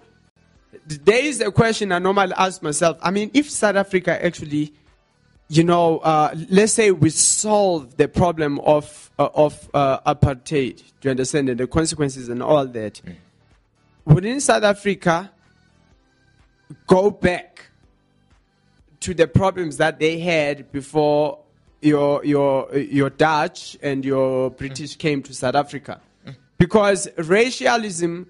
there 0.86 1.24
is 1.24 1.42
a 1.42 1.52
question 1.52 1.92
I 1.92 2.00
normally 2.00 2.34
ask 2.38 2.62
myself. 2.62 2.98
I 3.02 3.12
mean, 3.12 3.32
if 3.34 3.50
South 3.50 3.76
Africa 3.76 4.24
actually, 4.24 4.74
you 5.50 5.64
know, 5.64 6.00
uh, 6.00 6.34
let's 6.50 6.74
say 6.74 6.92
we 6.92 7.10
solve 7.10 7.98
the 7.98 8.08
problem 8.08 8.60
of, 8.60 9.12
uh, 9.20 9.30
of 9.34 9.70
uh, 9.74 10.00
apartheid, 10.14 10.78
do 10.78 10.84
you 11.04 11.12
understand, 11.12 11.50
and 11.50 11.60
the 11.60 11.68
consequences 11.68 12.30
and 12.30 12.42
all 12.42 12.66
that, 12.66 13.02
wouldn't 14.06 14.42
South 14.42 14.64
Africa 14.64 15.32
go 16.88 17.12
back 17.12 17.68
to 19.02 19.14
the 19.14 19.28
problems 19.28 19.78
that 19.78 20.00
they 20.00 20.20
had 20.20 20.72
before 20.72 21.40
your 21.82 22.24
your 22.24 22.74
your 22.78 23.10
Dutch 23.10 23.76
and 23.82 24.06
your 24.06 24.52
British 24.52 24.96
came 24.96 25.24
to 25.24 25.34
South 25.34 25.56
Africa, 25.56 26.00
because 26.58 27.08
racialism 27.18 28.28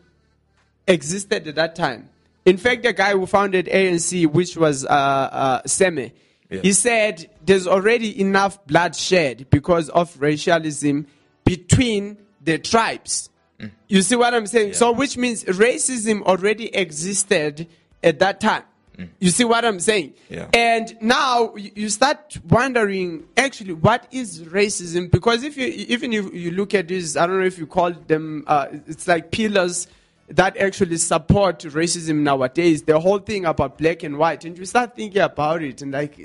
existed 0.88 1.48
at 1.48 1.56
that 1.56 1.76
time. 1.76 2.10
In 2.46 2.58
fact, 2.58 2.84
the 2.84 2.94
guy 2.94 3.12
who 3.12 3.26
founded 3.26 3.68
ANC, 3.68 4.26
which 4.28 4.58
was 4.58 4.86
uh, 4.86 4.90
uh, 4.90 5.62
Seme, 5.64 6.12
Yeah. 6.50 6.62
he 6.62 6.74
said 6.74 7.30
there's 7.46 7.68
already 7.68 8.20
enough 8.20 8.66
bloodshed 8.66 9.48
because 9.50 9.90
of 9.90 10.20
racialism 10.20 11.06
between 11.46 12.18
the 12.44 12.58
tribes. 12.58 13.30
You 13.88 14.02
see 14.02 14.16
what 14.16 14.34
I'm 14.34 14.48
saying? 14.48 14.74
So, 14.74 14.92
which 14.92 15.18
means 15.18 15.44
racism 15.44 16.24
already 16.24 16.74
existed 16.76 17.68
at 18.04 18.18
that 18.20 18.42
time. 18.42 18.64
You 19.20 19.30
see 19.30 19.44
what 19.46 19.66
I'm 19.66 19.80
saying? 19.80 20.14
Yeah. 20.30 20.48
And 20.54 20.96
now 21.02 21.56
you 21.56 21.90
start 21.90 22.38
wondering, 22.50 23.24
actually, 23.38 23.74
what 23.74 24.08
is 24.12 24.42
racism? 24.44 25.10
Because 25.10 25.44
if 25.44 25.58
you 25.58 25.66
even 25.66 26.12
if 26.14 26.34
you 26.34 26.52
look 26.52 26.74
at 26.76 26.88
this, 26.88 27.16
I 27.16 27.26
don't 27.28 27.40
know 27.40 27.46
if 27.46 27.58
you 27.58 27.66
call 27.68 27.92
them, 27.92 28.44
uh, 28.48 28.68
it's 28.88 29.08
like 29.08 29.32
pillars 29.32 29.88
that 30.32 30.58
actually 30.58 30.98
support 30.98 31.60
racism 31.60 32.18
nowadays. 32.20 32.84
The 32.84 33.00
whole 33.00 33.20
thing 33.20 33.46
about 33.46 33.78
black 33.78 34.04
and 34.04 34.18
white, 34.18 34.46
and 34.46 34.58
you 34.58 34.66
start 34.66 34.96
thinking 34.96 35.22
about 35.22 35.62
it, 35.62 35.82
and 35.82 35.92
like, 35.92 36.20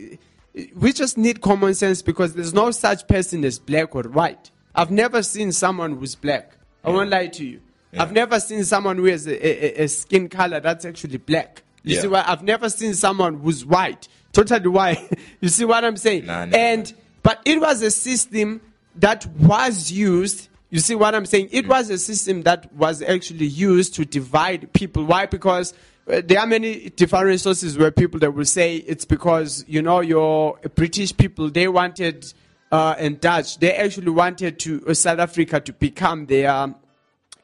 we 0.74 0.92
just 0.92 1.18
need 1.18 1.40
common 1.40 1.74
sense 1.74 2.02
because 2.02 2.34
there's 2.34 2.54
no 2.54 2.70
such 2.70 3.06
person 3.08 3.44
as 3.44 3.58
black 3.58 3.94
or 3.94 4.04
white. 4.04 4.50
I've 4.74 4.90
never 4.90 5.22
seen 5.22 5.52
someone 5.52 5.96
who's 5.96 6.14
black. 6.14 6.56
I 6.84 6.90
won't 6.90 7.10
lie 7.10 7.26
to 7.28 7.44
you. 7.44 7.60
I've 7.98 8.12
never 8.12 8.38
seen 8.40 8.62
someone 8.64 8.98
who 8.98 9.06
has 9.06 9.26
a, 9.26 9.80
a, 9.80 9.84
a 9.84 9.88
skin 9.88 10.28
color 10.28 10.60
that's 10.60 10.84
actually 10.84 11.16
black. 11.18 11.62
You 11.82 11.94
Yeah. 11.96 12.02
see 12.02 12.08
what? 12.08 12.28
I've 12.28 12.42
never 12.42 12.68
seen 12.68 12.94
someone 12.94 13.38
who's 13.38 13.64
white, 13.64 14.06
totally 14.32 14.68
white. 14.68 15.18
you 15.40 15.48
see 15.48 15.64
what 15.64 15.84
I'm 15.84 15.96
saying? 15.96 16.26
Nah, 16.26 16.46
and 16.52 16.92
but 17.22 17.40
it 17.44 17.60
was 17.60 17.80
a 17.82 17.90
system 17.90 18.60
that 18.96 19.26
was 19.38 19.90
used. 19.90 20.48
You 20.70 20.80
see 20.80 20.94
what 20.94 21.14
I'm 21.14 21.26
saying? 21.26 21.50
It 21.52 21.68
was 21.68 21.90
a 21.90 21.98
system 21.98 22.42
that 22.42 22.72
was 22.74 23.02
actually 23.02 23.46
used 23.46 23.94
to 23.94 24.04
divide 24.04 24.72
people. 24.72 25.04
Why? 25.04 25.26
Because 25.26 25.74
uh, 26.10 26.22
there 26.24 26.40
are 26.40 26.46
many 26.46 26.90
different 26.90 27.40
sources 27.40 27.78
where 27.78 27.90
people 27.90 28.18
that 28.20 28.32
will 28.32 28.44
say 28.44 28.76
it's 28.76 29.04
because 29.04 29.64
you 29.68 29.82
know 29.82 30.00
your 30.00 30.58
British 30.74 31.16
people 31.16 31.50
they 31.50 31.68
wanted 31.68 32.32
uh, 32.72 32.94
and 32.98 33.20
Dutch 33.20 33.58
they 33.58 33.74
actually 33.74 34.10
wanted 34.10 34.58
to 34.60 34.84
uh, 34.86 34.94
South 34.94 35.18
Africa 35.18 35.60
to 35.60 35.72
become 35.72 36.26
their 36.26 36.74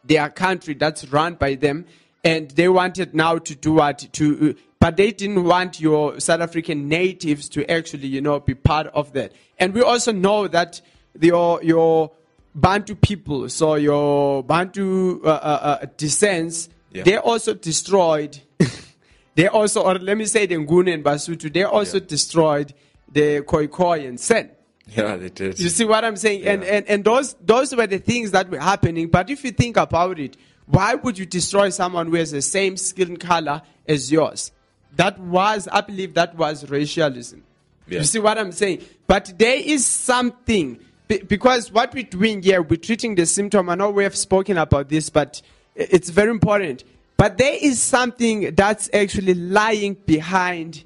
their 0.04 0.28
country 0.30 0.74
that's 0.74 1.06
run 1.08 1.34
by 1.34 1.54
them 1.54 1.86
and 2.24 2.50
they 2.52 2.68
wanted 2.68 3.14
now 3.14 3.38
to 3.38 3.54
do 3.54 3.74
what 3.74 3.98
to 4.12 4.50
uh, 4.50 4.60
but 4.78 4.96
they 4.96 5.12
didn't 5.12 5.44
want 5.44 5.80
your 5.80 6.18
south 6.18 6.40
african 6.40 6.88
natives 6.88 7.48
to 7.48 7.68
actually 7.70 8.08
you 8.08 8.20
know 8.20 8.40
be 8.40 8.54
part 8.54 8.86
of 8.88 9.12
that 9.12 9.32
and 9.58 9.74
we 9.74 9.80
also 9.80 10.12
know 10.12 10.48
that 10.48 10.80
your 11.20 11.62
your 11.62 12.10
bantu 12.54 12.94
people 12.94 13.48
so 13.48 13.74
your 13.76 14.42
bantu 14.44 15.20
uh, 15.24 15.28
uh, 15.28 15.78
uh, 15.82 15.86
descents 15.96 16.68
Yeah. 16.92 17.04
they 17.04 17.16
also 17.16 17.54
destroyed 17.54 18.38
they 19.34 19.48
also 19.48 19.82
or 19.82 19.94
let 19.98 20.16
me 20.18 20.26
say 20.26 20.44
the 20.46 20.56
nguni 20.56 20.92
and 20.92 21.02
basutu 21.04 21.50
they 21.52 21.64
also 21.64 21.98
Yeah. 21.98 22.06
destroyed 22.06 22.74
the 23.10 23.40
khoikhoi 23.42 24.06
and 24.06 24.20
San 24.20 24.50
Yeah, 24.86 25.16
they 25.16 25.30
did. 25.30 25.58
you 25.58 25.70
see 25.70 25.84
what 25.86 26.04
I'm 26.04 26.16
saying? 26.16 26.44
And, 26.46 26.62
Yeah. 26.62 26.74
and 26.76 26.86
and 26.88 27.04
those 27.04 27.34
those 27.40 27.74
were 27.74 27.86
the 27.86 27.98
things 27.98 28.32
that 28.32 28.50
were 28.50 28.58
happening. 28.60 29.08
But 29.08 29.30
if 29.30 29.44
you 29.44 29.52
think 29.52 29.76
about 29.78 30.18
it, 30.18 30.36
why 30.66 30.94
would 30.96 31.16
you 31.18 31.24
destroy 31.24 31.70
someone 31.70 32.08
who 32.08 32.16
has 32.16 32.30
the 32.32 32.42
same 32.42 32.76
skin 32.76 33.16
color 33.16 33.62
as 33.88 34.10
yours? 34.12 34.50
That 34.96 35.18
was, 35.18 35.68
I 35.72 35.80
believe, 35.80 36.12
that 36.14 36.34
was 36.36 36.68
racialism. 36.68 37.42
You 37.88 38.04
see 38.04 38.18
what 38.18 38.36
I'm 38.38 38.52
saying? 38.52 38.82
But 39.06 39.32
there 39.38 39.56
is 39.56 39.86
something 39.86 40.78
because 41.08 41.70
what 41.70 41.92
we're 41.94 42.04
doing 42.04 42.42
here, 42.42 42.62
we're 42.62 42.76
treating 42.76 43.14
the 43.14 43.26
symptom. 43.26 43.68
I 43.68 43.74
know 43.74 43.90
we 43.90 44.04
have 44.04 44.16
spoken 44.16 44.56
about 44.56 44.88
this, 44.88 45.10
but 45.10 45.42
it's 45.74 46.10
very 46.10 46.30
important. 46.30 46.84
But 47.16 47.38
there 47.38 47.56
is 47.60 47.80
something 47.80 48.54
that's 48.54 48.90
actually 48.92 49.34
lying 49.34 49.94
behind 49.94 50.84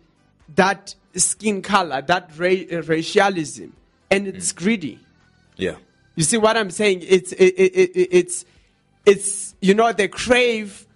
that 0.55 0.95
skin 1.15 1.63
color, 1.63 2.03
that 2.03 2.31
ra- 2.37 2.81
racialism, 2.87 3.73
and 4.11 4.27
it's 4.27 4.53
mm. 4.53 4.57
greedy. 4.57 4.99
Yeah. 5.57 5.77
You 6.15 6.25
see 6.25 6.39
what 6.39 6.57
I'm 6.57 6.71
saying? 6.71 7.03
It's 7.07 7.33
it, 7.33 7.55
it, 7.57 7.75
it, 7.75 8.09
it's 8.11 8.45
it's 9.05 9.55
you 9.61 9.75
know 9.75 9.93
the 9.93 10.09
crave 10.09 10.87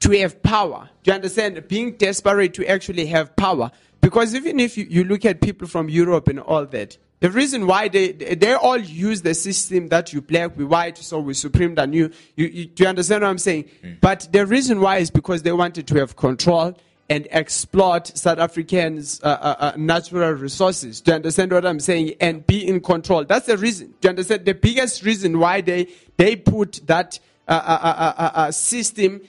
to 0.00 0.18
have 0.18 0.42
power. 0.42 0.88
Do 1.02 1.10
you 1.10 1.14
understand? 1.14 1.66
Being 1.68 1.92
desperate 1.92 2.54
to 2.54 2.66
actually 2.66 3.06
have 3.06 3.34
power. 3.36 3.70
Because 4.00 4.34
even 4.34 4.58
if 4.58 4.78
you, 4.78 4.86
you 4.88 5.04
look 5.04 5.24
at 5.26 5.40
people 5.42 5.68
from 5.68 5.88
Europe 5.90 6.28
and 6.28 6.40
all 6.40 6.64
that, 6.66 6.96
the 7.20 7.30
reason 7.30 7.66
why 7.66 7.88
they 7.88 8.12
they 8.12 8.54
all 8.54 8.78
use 8.78 9.22
the 9.22 9.34
system 9.34 9.88
that 9.88 10.12
you 10.12 10.22
black, 10.22 10.56
with 10.56 10.66
white, 10.66 10.96
so 10.98 11.20
we 11.20 11.34
supreme 11.34 11.74
than 11.74 11.92
you. 11.92 12.10
You, 12.34 12.46
you 12.46 12.64
do 12.64 12.84
you 12.84 12.88
understand 12.88 13.22
what 13.22 13.28
I'm 13.28 13.38
saying? 13.38 13.66
But 14.00 14.28
the 14.32 14.46
reason 14.46 14.80
why 14.80 14.98
is 14.98 15.10
because 15.10 15.42
they 15.42 15.52
wanted 15.52 15.86
to 15.88 15.98
have 15.98 16.16
control 16.16 16.76
and 17.10 17.26
exploit 17.30 18.06
South 18.16 18.38
Africans' 18.38 19.20
uh, 19.22 19.26
uh, 19.26 19.56
uh, 19.58 19.72
natural 19.76 20.30
resources. 20.30 21.00
Do 21.00 21.10
you 21.10 21.16
understand 21.16 21.52
what 21.52 21.66
I'm 21.66 21.80
saying? 21.80 22.14
And 22.20 22.46
be 22.46 22.66
in 22.66 22.80
control. 22.80 23.24
That's 23.24 23.46
the 23.46 23.58
reason. 23.58 23.88
Do 24.00 24.06
you 24.06 24.10
understand? 24.10 24.46
The 24.46 24.54
biggest 24.54 25.02
reason 25.02 25.38
why 25.38 25.60
they 25.60 25.88
they 26.16 26.36
put 26.36 26.80
that 26.86 27.18
uh, 27.48 27.52
uh, 27.52 28.30
uh, 28.34 28.50
system 28.52 29.20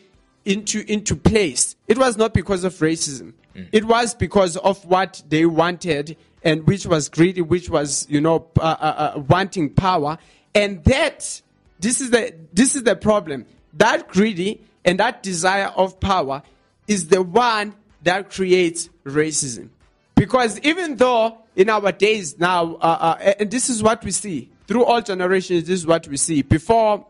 into 0.46 0.90
into 0.90 1.16
place. 1.16 1.76
It 1.88 1.98
was 1.98 2.16
not 2.16 2.34
because 2.34 2.64
of 2.64 2.74
racism. 2.76 3.34
It 3.74 3.84
was 3.84 4.16
because 4.16 4.56
of 4.58 4.86
what 4.86 5.24
they 5.28 5.46
wanted, 5.46 6.16
and 6.44 6.66
which 6.66 6.86
was 6.86 7.10
greedy, 7.10 7.42
which 7.42 7.70
was 7.70 8.08
you 8.10 8.22
know 8.22 8.48
uh, 8.60 8.64
uh, 8.64 9.12
uh, 9.16 9.20
wanting 9.20 9.70
power, 9.70 10.18
and 10.56 10.84
that 10.86 11.42
this 11.80 12.02
is 12.02 12.10
the 12.12 12.34
this 12.54 12.76
is 12.76 12.84
the 12.84 12.96
problem. 12.96 13.46
That 13.74 14.08
greedy 14.08 14.62
and 14.84 15.00
that 15.00 15.24
desire 15.24 15.68
of 15.68 16.00
power 16.00 16.44
is 16.88 17.08
the 17.08 17.22
one 17.22 17.76
that 18.04 18.30
creates 18.30 18.90
racism. 19.06 19.70
Because 20.16 20.60
even 20.60 20.98
though 20.98 21.38
in 21.56 21.70
our 21.70 21.92
days 21.92 22.40
now, 22.40 22.76
uh, 22.76 23.18
uh, 23.20 23.34
and 23.40 23.50
this 23.50 23.70
is 23.70 23.82
what 23.82 24.04
we 24.04 24.12
see 24.12 24.50
through 24.68 24.86
all 24.86 25.02
generations, 25.02 25.66
this 25.66 25.80
is 25.80 25.88
what 25.88 26.08
we 26.08 26.18
see. 26.18 26.42
Before 26.42 27.06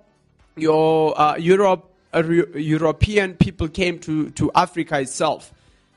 your 0.56 1.20
uh, 1.20 1.36
Europe, 1.38 1.92
European 2.14 3.36
people 3.36 3.68
came 3.68 4.00
to, 4.00 4.30
to 4.32 4.52
Africa 4.54 5.00
itself, 5.00 5.54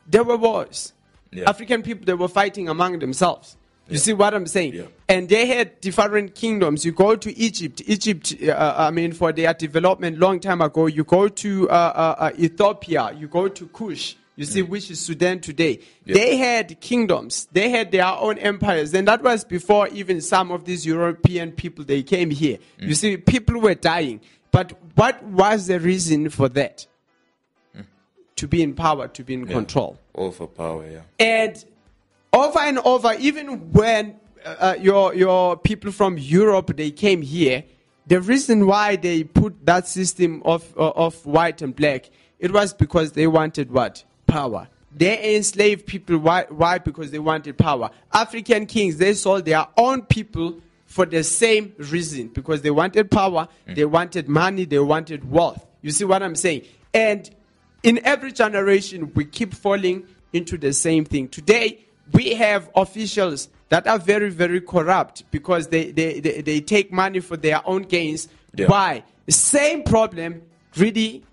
there 0.07 0.25
were 0.25 0.37
wars. 0.37 0.93
Yeah. 1.35 1.51
African 1.51 1.83
people, 1.83 2.05
they 2.07 2.15
were 2.15 2.29
fighting 2.29 2.69
among 2.69 2.99
themselves. 3.01 3.57
You 3.87 3.99
see 3.99 4.15
what 4.15 4.33
I'm 4.33 4.47
saying? 4.47 4.73
Yeah. 4.73 4.85
And 5.11 5.29
they 5.29 5.45
had 5.47 5.79
different 5.83 6.35
kingdoms. 6.35 6.87
You 6.87 6.93
go 6.93 7.17
to 7.17 7.39
Egypt. 7.39 7.83
Egypt, 7.87 8.35
uh, 8.43 8.75
I 8.79 8.91
mean, 8.91 9.13
for 9.13 9.31
their 9.31 9.53
development 9.53 10.19
long 10.19 10.41
time 10.41 10.63
ago, 10.63 10.87
you 10.87 11.05
go 11.05 11.29
to 11.29 11.69
uh, 11.69 11.73
uh, 11.75 12.15
uh, 12.19 12.31
Ethiopia, 12.39 13.13
you 13.19 13.29
go 13.29 13.47
to 13.49 13.67
Kush, 13.67 14.15
you 14.37 14.47
see, 14.47 14.63
which 14.63 14.91
is 14.91 15.01
Sudan 15.01 15.41
today. 15.41 15.81
Yeah. 16.07 16.15
They 16.15 16.37
had 16.39 16.81
kingdoms. 16.81 17.47
They 17.53 17.69
had 17.69 17.93
their 17.93 18.07
own 18.07 18.39
empires. 18.39 18.95
And 18.95 19.07
that 19.07 19.23
was 19.23 19.45
before 19.45 19.89
even 19.89 20.23
some 20.23 20.51
of 20.51 20.65
these 20.65 20.87
European 20.87 21.53
people, 21.53 21.85
they 21.85 22.03
came 22.03 22.31
here. 22.31 22.57
Mm. 22.81 22.89
You 22.89 22.95
see, 22.95 23.17
people 23.19 23.61
were 23.61 23.75
dying. 23.75 24.21
But 24.51 24.73
what 24.95 25.23
was 25.25 25.67
the 25.67 25.79
reason 25.79 26.31
for 26.31 26.49
that? 26.51 26.87
To 28.37 28.49
be 28.49 28.63
in 28.63 28.75
power, 28.75 29.09
to 29.09 29.23
be 29.23 29.35
in 29.35 29.45
Mm. 29.45 29.49
Yeah. 29.49 29.55
control. 29.57 29.99
All 30.15 30.31
for 30.31 30.47
power, 30.47 30.89
yeah. 30.89 31.01
And 31.19 31.65
over 32.33 32.61
and 32.61 32.79
over, 32.79 33.15
even 33.19 33.73
when 33.73 34.17
uh, 34.45 34.49
uh, 34.49 34.77
your 34.81 35.15
your 35.15 35.57
people 35.57 35.91
from 35.93 36.19
Europe 36.19 36.77
they 36.77 36.91
came 36.91 37.23
here, 37.23 37.65
the 38.07 38.21
reason 38.21 38.67
why 38.67 38.97
they 38.97 39.25
put 39.25 39.67
that 39.67 39.89
system 39.89 40.43
of 40.45 40.73
uh, 40.77 40.91
of 40.91 41.25
white 41.27 41.63
and 41.63 41.75
black, 41.75 42.11
it 42.39 42.53
was 42.53 42.73
because 42.73 43.13
they 43.13 43.27
wanted 43.27 43.71
what 43.73 44.05
power. 44.27 44.69
They 44.97 45.35
enslaved 45.37 45.87
people. 45.87 46.19
Why? 46.19 46.47
Why? 46.49 46.79
Because 46.79 47.11
they 47.11 47.19
wanted 47.19 47.59
power. 47.59 47.91
African 48.13 48.67
kings 48.67 48.99
they 48.99 49.15
sold 49.15 49.45
their 49.45 49.67
own 49.77 50.03
people 50.03 50.61
for 50.87 51.07
the 51.07 51.25
same 51.25 51.73
reason 51.79 52.29
because 52.29 52.63
they 52.63 52.71
wanted 52.71 53.11
power, 53.11 53.49
they 53.67 53.85
wanted 53.85 54.29
money, 54.29 54.65
they 54.65 54.79
wanted 54.79 55.29
wealth. 55.29 55.67
You 55.83 55.91
see 55.91 56.05
what 56.05 56.23
I'm 56.23 56.37
saying? 56.37 56.63
And 56.93 57.29
in 57.85 58.01
every 58.05 58.33
generation, 58.33 59.13
we 59.15 59.27
keep 59.27 59.55
falling 59.55 60.07
into 60.33 60.59
the 60.59 60.73
same 60.73 61.05
thing. 61.05 61.29
Today, 61.29 61.85
we 62.13 62.35
have 62.35 62.71
officials 62.75 63.49
that 63.69 63.87
are 63.87 63.99
very, 63.99 64.31
very 64.31 64.61
corrupt 64.61 65.31
because 65.31 65.69
they, 65.69 65.93
they, 65.93 66.19
they, 66.19 66.41
they 66.41 66.61
take 66.61 66.91
money 66.91 67.21
for 67.21 67.37
their 67.37 67.61
own 67.69 67.83
gains. 67.83 68.27
Yeah. 68.57 68.67
Why? 68.67 69.05
Same 69.29 69.85
problem, 69.85 70.43
greedy, 70.73 71.25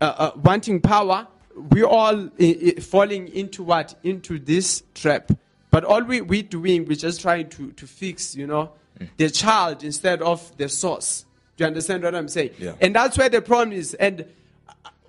uh, 0.00 0.04
uh, 0.04 0.30
wanting 0.42 0.80
power. 0.80 1.28
We 1.70 1.84
all 1.84 2.26
uh, 2.26 2.80
falling 2.80 3.28
into 3.28 3.62
what? 3.62 3.94
Into 4.02 4.38
this 4.38 4.82
trap. 4.94 5.30
But 5.70 5.84
all 5.84 6.02
we, 6.02 6.20
we 6.20 6.42
doing, 6.42 6.86
we're 6.86 6.96
just 6.96 7.20
trying 7.20 7.48
to, 7.50 7.70
to 7.72 7.86
fix, 7.86 8.34
you 8.34 8.46
know, 8.46 8.72
the 9.16 9.30
child 9.30 9.84
instead 9.84 10.22
of 10.22 10.56
the 10.56 10.68
source. 10.68 11.24
Do 11.56 11.64
you 11.64 11.68
understand 11.68 12.02
what 12.02 12.14
I'm 12.14 12.28
saying? 12.28 12.50
Yeah. 12.58 12.72
And 12.80 12.94
that's 12.94 13.16
where 13.16 13.28
the 13.28 13.40
problem 13.40 13.72
is. 13.72 13.94
And 13.94 14.24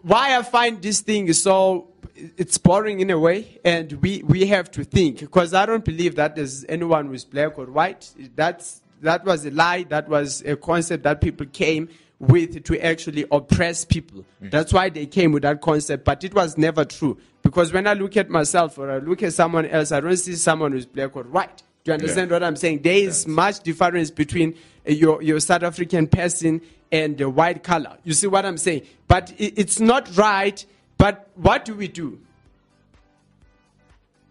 why 0.02 0.38
I 0.38 0.44
find 0.44 0.82
this 0.82 1.02
thing 1.02 1.28
is 1.28 1.42
so 1.42 1.88
it's 2.16 2.58
boring 2.58 3.00
in 3.00 3.10
a 3.10 3.18
way, 3.18 3.60
and 3.64 3.94
we, 3.94 4.24
we 4.24 4.46
have 4.48 4.70
to 4.72 4.84
think 4.84 5.20
because 5.20 5.54
I 5.54 5.66
don't 5.66 5.84
believe 5.84 6.16
that 6.16 6.36
there's 6.36 6.66
anyone 6.66 7.08
who's 7.08 7.26
black 7.26 7.58
or 7.58 7.66
white. 7.66 8.12
That's 8.36 8.82
that 9.02 9.26
was 9.26 9.46
a 9.46 9.52
lie. 9.52 9.84
That 9.84 10.08
was 10.08 10.42
a 10.44 10.56
concept 10.56 11.04
that 11.04 11.22
people 11.22 11.46
came 11.48 11.90
with 12.20 12.64
to 12.64 12.80
actually 12.86 13.26
oppress 13.32 13.84
people. 13.84 14.24
That's 14.40 14.72
why 14.72 14.90
they 14.90 15.08
came 15.08 15.32
with 15.32 15.42
that 15.42 15.60
concept, 15.62 16.06
but 16.06 16.24
it 16.24 16.36
was 16.36 16.58
never 16.58 16.86
true. 16.86 17.18
Because 17.42 17.74
when 17.74 17.88
I 17.88 17.94
look 17.94 18.16
at 18.16 18.30
myself 18.30 18.78
or 18.78 18.92
I 18.92 19.00
look 19.00 19.24
at 19.24 19.34
someone 19.34 19.66
else, 19.66 19.92
I 19.92 20.00
don't 20.00 20.16
see 20.18 20.36
someone 20.36 20.72
who's 20.74 20.86
black 20.86 21.16
or 21.16 21.24
white. 21.24 21.64
Do 21.84 21.90
you 21.90 21.94
understand 21.94 22.30
what 22.30 22.44
I'm 22.44 22.56
saying? 22.56 22.84
There 22.84 22.94
is 22.94 23.26
much 23.26 23.62
difference 23.62 24.12
between 24.12 24.54
uh, 24.88 24.92
your, 24.92 25.24
your 25.24 25.40
South 25.40 25.64
African 25.64 26.06
person 26.06 26.62
and 26.92 27.18
the 27.18 27.30
white 27.30 27.64
color. 27.64 27.98
You 28.04 28.14
see 28.14 28.28
what 28.28 28.46
I'm 28.46 28.58
saying? 28.58 28.84
But 29.08 29.34
it's 29.38 29.80
not 29.80 30.16
right. 30.18 30.64
But 30.98 31.30
what 31.36 31.66
do 31.66 31.74
we 31.76 31.88
do? 31.88 32.20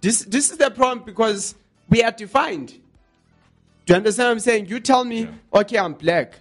This, 0.00 0.22
this 0.24 0.50
is 0.50 0.58
the 0.58 0.70
problem 0.70 1.04
because 1.04 1.54
we 1.88 2.02
are 2.02 2.12
defined. 2.12 2.68
Do 3.86 3.94
you 3.94 3.96
understand 3.96 4.26
what 4.26 4.32
I'm 4.32 4.40
saying? 4.40 4.66
You 4.66 4.80
tell 4.80 5.04
me, 5.04 5.28
okay, 5.52 5.78
I'm 5.78 5.94
black. 5.94 6.34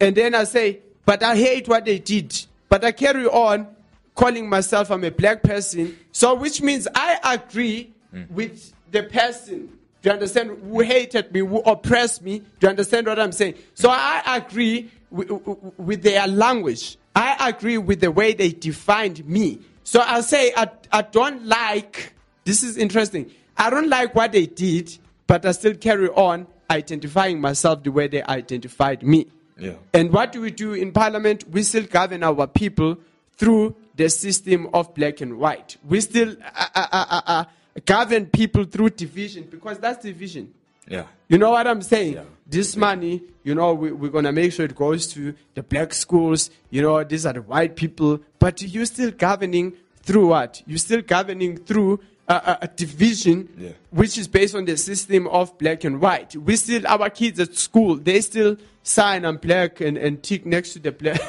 And 0.00 0.16
then 0.16 0.34
I 0.34 0.44
say, 0.44 0.80
but 1.04 1.22
I 1.22 1.36
hate 1.36 1.68
what 1.68 1.84
they 1.84 1.98
did. 1.98 2.46
But 2.68 2.84
I 2.84 2.92
carry 2.92 3.26
on 3.26 3.68
calling 4.14 4.48
myself 4.48 4.90
I'm 4.90 5.04
a 5.04 5.10
black 5.10 5.42
person. 5.42 5.96
So 6.12 6.34
which 6.34 6.62
means 6.62 6.88
I 6.94 7.18
agree 7.34 7.92
mm. 8.14 8.30
with 8.30 8.72
the 8.90 9.02
person. 9.04 9.66
Do 10.02 10.08
you 10.08 10.12
understand? 10.12 10.58
Who 10.64 10.80
hated 10.80 11.32
me, 11.32 11.40
who 11.40 11.60
oppressed 11.60 12.22
me. 12.22 12.40
Do 12.40 12.46
you 12.62 12.68
understand 12.68 13.06
what 13.06 13.18
I'm 13.18 13.32
saying? 13.32 13.54
So 13.74 13.88
I 13.90 14.22
agree 14.36 14.90
with, 15.12 16.02
their 16.02 16.26
language. 16.26 16.96
I 17.14 17.50
agree 17.50 17.78
with 17.78 18.00
the 18.00 18.10
way 18.10 18.32
they 18.32 18.50
defined 18.50 19.26
me. 19.26 19.60
So 19.84 20.00
I 20.00 20.20
say 20.22 20.52
I, 20.56 20.70
I 20.90 21.02
don't 21.02 21.46
like, 21.46 22.14
this 22.44 22.62
is 22.62 22.76
interesting. 22.76 23.30
I 23.56 23.70
don't 23.70 23.88
like 23.88 24.14
what 24.14 24.32
they 24.32 24.46
did, 24.46 24.96
but 25.26 25.44
I 25.44 25.52
still 25.52 25.74
carry 25.74 26.08
on 26.08 26.46
identifying 26.70 27.40
myself 27.40 27.82
the 27.82 27.92
way 27.92 28.08
they 28.08 28.22
identified 28.22 29.02
me. 29.02 29.26
Yeah. 29.58 29.74
And 29.92 30.12
what 30.12 30.32
do 30.32 30.40
we 30.40 30.50
do 30.50 30.72
in 30.72 30.92
parliament? 30.92 31.48
We 31.50 31.62
still 31.62 31.84
govern 31.84 32.22
our 32.22 32.46
people 32.46 32.98
through 33.36 33.76
the 33.96 34.08
system 34.08 34.68
of 34.72 34.94
black 34.94 35.20
and 35.20 35.38
white. 35.38 35.76
We 35.86 36.00
still 36.00 36.36
uh, 36.54 36.66
uh, 36.74 36.86
uh, 36.92 37.20
uh, 37.26 37.44
govern 37.84 38.26
people 38.26 38.64
through 38.64 38.90
division 38.90 39.44
because 39.50 39.78
that's 39.78 40.02
division. 40.02 40.54
Yeah. 40.88 41.06
You 41.28 41.38
know 41.38 41.50
what 41.52 41.66
I'm 41.66 41.82
saying? 41.82 42.14
Yeah. 42.14 42.24
This 42.46 42.76
money, 42.76 43.22
you 43.44 43.54
know, 43.54 43.72
we, 43.72 43.92
we're 43.92 44.10
going 44.10 44.24
to 44.24 44.32
make 44.32 44.52
sure 44.52 44.66
it 44.66 44.74
goes 44.74 45.06
to 45.14 45.34
the 45.54 45.62
black 45.62 45.94
schools. 45.94 46.50
You 46.70 46.82
know, 46.82 47.02
these 47.04 47.24
are 47.24 47.32
the 47.32 47.42
white 47.42 47.76
people. 47.76 48.20
But 48.38 48.62
you're 48.62 48.86
still 48.86 49.10
governing 49.10 49.74
through 50.02 50.28
what? 50.28 50.62
You're 50.66 50.78
still 50.78 51.02
governing 51.02 51.56
through 51.58 52.00
a, 52.28 52.58
a, 52.62 52.68
division, 52.68 53.48
Yeah. 53.58 53.70
which 53.90 54.18
is 54.18 54.28
based 54.28 54.54
on 54.54 54.64
the 54.64 54.76
system 54.76 55.26
of 55.28 55.56
black 55.58 55.84
and 55.84 56.00
white. 56.00 56.36
We 56.36 56.56
still, 56.56 56.86
our 56.86 57.10
kids 57.10 57.40
at 57.40 57.54
school, 57.56 57.96
they 57.96 58.20
still 58.20 58.56
sign 58.82 59.24
on 59.24 59.36
black 59.36 59.80
and, 59.80 59.96
and 59.96 60.22
tick 60.22 60.44
next 60.44 60.72
to 60.72 60.78
the 60.80 60.92
black, 60.92 61.20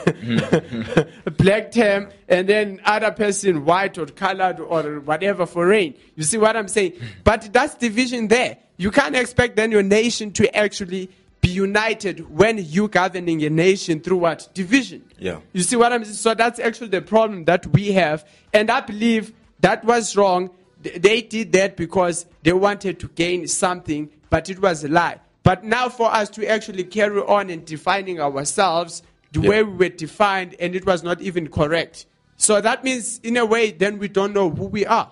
black 1.38 1.72
term, 1.72 2.10
and 2.28 2.48
then 2.48 2.82
other 2.86 3.12
person 3.12 3.66
white 3.66 3.98
or 3.98 4.06
colored 4.08 4.60
or 4.60 5.00
whatever 5.02 5.46
for 5.46 5.68
rain. 5.68 5.94
You 6.16 6.24
see 6.24 6.38
what 6.38 6.56
I'm 6.58 6.68
saying? 6.68 6.94
But 7.24 7.52
that's 7.54 7.76
division 7.76 8.28
there. 8.28 8.58
You 8.78 8.92
can't 8.92 9.16
expect 9.16 9.56
then 9.56 9.72
your 9.72 9.84
nation 9.84 10.32
to 10.34 10.56
actually 10.56 11.10
be 11.42 11.50
united 11.50 12.30
when 12.36 12.58
you 12.58 12.88
governing 12.88 13.44
a 13.44 13.50
nation 13.50 14.00
through 14.00 14.18
what? 14.18 14.50
Division. 14.54 15.04
Yeah. 15.20 15.40
You 15.52 15.62
see 15.62 15.76
what 15.76 15.92
I'm 15.94 16.04
saying? 16.06 16.16
So 16.16 16.34
that's 16.34 16.60
actually 16.60 16.88
the 16.88 17.02
problem 17.02 17.46
that 17.46 17.68
we 17.68 17.92
have. 17.92 18.28
And 18.54 18.72
I 18.72 18.80
believe 18.82 19.34
that 19.60 19.84
was 19.84 20.16
wrong. 20.16 20.50
Th- 20.84 21.02
They 21.02 21.22
did 21.22 21.52
that 21.54 21.76
because 21.78 22.26
they 22.44 22.54
wanted 22.54 23.00
to 23.02 23.08
gain 23.10 23.48
something, 23.48 24.10
but 24.30 24.50
it 24.50 24.62
was 24.62 24.84
a 24.84 24.88
lie. 24.88 25.20
But 25.44 25.64
now 25.64 25.90
for 25.90 26.12
us 26.14 26.30
to 26.32 26.50
actually 26.50 26.86
carry 26.86 27.20
on 27.22 27.50
and 27.50 27.66
defining 27.66 28.20
ourselves 28.20 29.04
the 29.34 29.42
Yeah. 29.42 29.50
way 29.50 29.64
we 29.64 29.74
were 29.74 29.90
defined, 29.90 30.56
and 30.60 30.76
it 30.76 30.86
was 30.86 31.04
not 31.04 31.22
even 31.22 31.50
correct. 31.50 32.06
So 32.38 32.62
that 32.62 32.84
means, 32.84 33.20
in 33.24 33.36
a 33.38 33.46
way, 33.46 33.72
then 33.72 34.00
we 34.00 34.08
don't 34.08 34.34
know 34.34 34.50
who 34.50 34.66
we 34.66 34.86
are. 34.86 35.12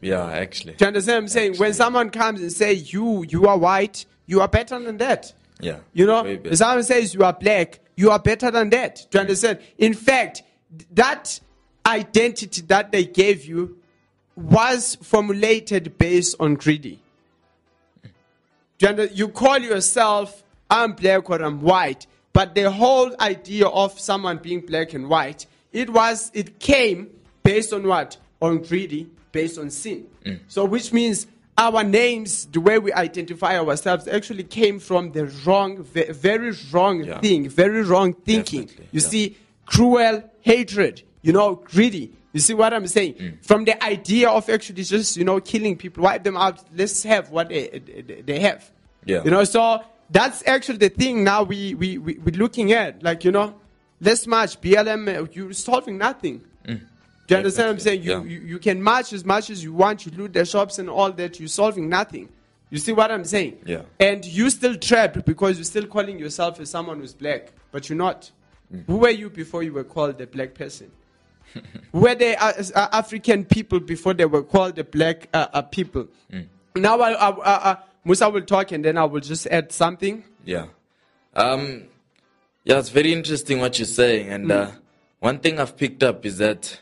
Yeah, 0.00 0.30
actually. 0.30 0.74
Do 0.74 0.84
you 0.84 0.88
understand 0.88 1.14
what 1.16 1.22
I'm 1.22 1.28
saying? 1.28 1.56
When 1.56 1.74
someone 1.74 2.10
comes 2.10 2.40
and 2.40 2.52
say 2.52 2.72
you 2.72 3.24
you 3.28 3.46
are 3.46 3.58
white, 3.58 4.06
you 4.26 4.40
are 4.40 4.48
better 4.48 4.78
than 4.78 4.96
that. 4.98 5.32
Yeah. 5.60 5.78
You 5.92 6.06
know, 6.06 6.38
someone 6.54 6.84
says 6.84 7.12
you 7.12 7.22
are 7.22 7.32
black, 7.34 7.80
you 7.96 8.10
are 8.10 8.18
better 8.18 8.50
than 8.50 8.70
that. 8.70 9.06
Do 9.10 9.18
you 9.18 9.20
understand? 9.20 9.58
In 9.76 9.92
fact, 9.94 10.42
that 10.92 11.40
identity 11.84 12.62
that 12.62 12.92
they 12.92 13.04
gave 13.04 13.44
you 13.44 13.76
was 14.36 14.96
formulated 15.02 15.98
based 15.98 16.36
on 16.40 16.54
greedy. 16.54 16.99
You, 18.80 19.28
call 19.28 19.58
yourself 19.58 20.42
I'm 20.70 20.92
black 20.92 21.28
or 21.28 21.42
I'm 21.42 21.60
white, 21.60 22.06
but 22.32 22.54
the 22.54 22.70
whole 22.70 23.14
idea 23.20 23.66
of 23.66 23.98
someone 24.00 24.38
being 24.38 24.60
black 24.60 24.94
and 24.94 25.08
white, 25.08 25.46
it 25.72 25.90
was 25.90 26.30
it 26.32 26.58
came 26.58 27.08
based 27.42 27.72
on 27.72 27.86
what? 27.86 28.16
On 28.40 28.58
greedy, 28.62 29.08
based 29.32 29.58
on 29.58 29.70
sin. 29.70 30.06
Mm. 30.24 30.40
So 30.48 30.64
which 30.64 30.92
means 30.92 31.26
our 31.58 31.84
names, 31.84 32.46
the 32.46 32.60
way 32.60 32.78
we 32.78 32.90
identify 32.94 33.58
ourselves, 33.58 34.08
actually 34.08 34.44
came 34.44 34.78
from 34.78 35.12
the 35.12 35.26
wrong, 35.44 35.82
very 35.82 36.52
wrong 36.72 37.04
Yeah. 37.04 37.20
thing, 37.20 37.48
very 37.50 37.82
wrong 37.82 38.14
thinking. 38.14 38.62
Definitely, 38.62 38.88
You 38.92 39.00
yeah. 39.02 39.08
see, 39.08 39.36
cruel 39.66 40.22
hatred, 40.40 41.02
you 41.20 41.32
know, 41.34 41.56
greedy. 41.56 42.12
You 42.32 42.40
see 42.40 42.54
what 42.54 42.72
I'm 42.72 42.86
saying? 42.86 43.14
Mm. 43.14 43.44
From 43.44 43.64
the 43.64 43.82
idea 43.82 44.28
of 44.28 44.48
actually 44.48 44.84
just, 44.84 45.16
you 45.16 45.24
know, 45.24 45.40
killing 45.40 45.76
people, 45.76 46.04
wipe 46.04 46.22
them 46.22 46.36
out, 46.36 46.62
let's 46.74 47.02
have 47.02 47.30
what 47.30 47.48
they, 47.48 48.22
they, 48.24 48.40
have. 48.40 48.70
Yeah. 49.04 49.24
You 49.24 49.30
know, 49.30 49.44
so 49.44 49.82
that's 50.10 50.46
actually 50.46 50.78
the 50.78 50.90
thing 50.90 51.24
now 51.24 51.42
we, 51.42 51.74
we, 51.74 51.98
we, 51.98 52.14
we're 52.18 52.36
looking 52.36 52.72
at. 52.72 53.02
Like, 53.02 53.24
you 53.24 53.32
know, 53.32 53.54
let's 54.00 54.26
march, 54.26 54.60
BLM, 54.60 55.08
uh, 55.08 55.26
you're 55.32 55.52
solving 55.52 55.98
nothing. 55.98 56.44
Do 57.30 57.34
you 57.34 57.38
understand 57.38 57.68
what 57.68 57.72
I'm 57.74 57.78
saying? 57.78 58.02
You, 58.02 58.08
Definitely, 58.08 58.34
you, 58.34 58.40
you 58.40 58.58
can 58.58 58.82
march 58.82 59.12
as 59.12 59.24
much 59.24 59.50
as 59.50 59.62
you 59.62 59.72
want, 59.72 60.04
you 60.04 60.10
loot 60.10 60.32
the 60.32 60.44
shops 60.44 60.80
and 60.80 60.90
all 60.90 61.12
that, 61.12 61.38
you're 61.38 61.48
solving 61.48 61.88
nothing. 61.88 62.28
You 62.70 62.78
see 62.78 62.90
what 62.90 63.12
I'm 63.12 63.24
saying? 63.24 63.58
Yeah. 63.64 63.82
And 64.00 64.24
you 64.24 64.50
still 64.50 64.74
trapped 64.76 65.24
because 65.24 65.56
you're 65.56 65.64
still 65.64 65.86
calling 65.86 66.18
yourself 66.18 66.58
as 66.58 66.70
someone 66.70 66.98
who's 66.98 67.14
black, 67.14 67.52
but 67.70 67.88
you're 67.88 67.96
not. 67.96 68.28
Mm. 68.74 68.84
Who 68.86 68.96
were 68.96 69.10
you 69.10 69.30
before 69.30 69.62
you 69.62 69.72
were 69.72 69.84
called 69.84 70.20
a 70.20 70.26
black 70.26 70.54
person? 70.54 70.90
Who 71.92 72.00
were 72.00 72.14
the 72.14 72.42
uh, 72.42 72.62
uh, 72.74 72.88
African 72.92 73.44
people 73.44 73.80
before 73.80 74.14
they 74.14 74.24
were 74.24 74.42
called 74.42 74.76
the 74.76 74.84
black 74.84 75.28
uh, 75.32 75.48
uh, 75.52 75.62
people? 75.62 76.08
Mm. 76.32 76.46
Now, 76.76 77.00
I, 77.00 77.12
I, 77.12 77.28
uh, 77.28 77.40
uh, 77.42 77.76
Musa 78.04 78.30
will 78.30 78.42
talk 78.42 78.72
and 78.72 78.84
then 78.84 78.96
I 78.96 79.04
will 79.04 79.20
just 79.20 79.46
add 79.48 79.72
something. 79.72 80.24
Yeah. 80.44 80.66
Um, 81.34 81.84
yeah, 82.64 82.78
it's 82.78 82.90
very 82.90 83.12
interesting 83.12 83.60
what 83.60 83.78
you're 83.78 83.86
saying. 83.86 84.28
And 84.28 84.52
uh, 84.52 84.70
one 85.20 85.38
thing 85.38 85.58
I've 85.58 85.76
picked 85.76 86.02
up 86.02 86.24
is 86.24 86.38
that 86.38 86.80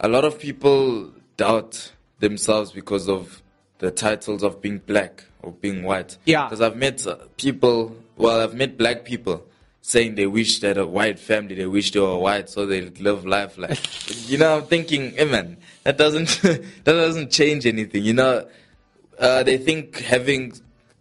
a 0.00 0.08
lot 0.08 0.24
of 0.24 0.38
people 0.38 1.12
doubt 1.36 1.92
themselves 2.18 2.72
because 2.72 3.08
of 3.08 3.42
the 3.78 3.90
titles 3.90 4.42
of 4.42 4.60
being 4.60 4.78
black 4.78 5.24
or 5.42 5.52
being 5.52 5.84
white. 5.84 6.18
Yeah. 6.24 6.44
Because 6.44 6.60
I've 6.60 6.76
met 6.76 7.06
people, 7.36 7.96
well, 8.16 8.40
I've 8.40 8.54
met 8.54 8.76
black 8.76 9.04
people 9.04 9.44
saying 9.88 10.16
they 10.16 10.26
wish 10.26 10.58
they 10.58 10.68
had 10.68 10.76
a 10.76 10.86
white 10.86 11.18
family, 11.18 11.54
they 11.54 11.66
wish 11.66 11.92
they 11.92 12.00
were 12.00 12.18
white 12.18 12.50
so 12.50 12.66
they 12.66 12.82
live 12.82 13.24
life 13.24 13.56
like. 13.56 13.78
you 14.28 14.36
know, 14.36 14.58
I'm 14.58 14.64
thinking, 14.64 15.12
hey 15.12 15.24
man, 15.24 15.56
that 15.84 15.96
doesn't, 15.96 16.40
that 16.42 16.92
doesn't 16.92 17.30
change 17.30 17.64
anything. 17.64 18.04
You 18.04 18.12
know, 18.12 18.46
uh, 19.18 19.42
they 19.44 19.56
think 19.56 20.00
having 20.00 20.52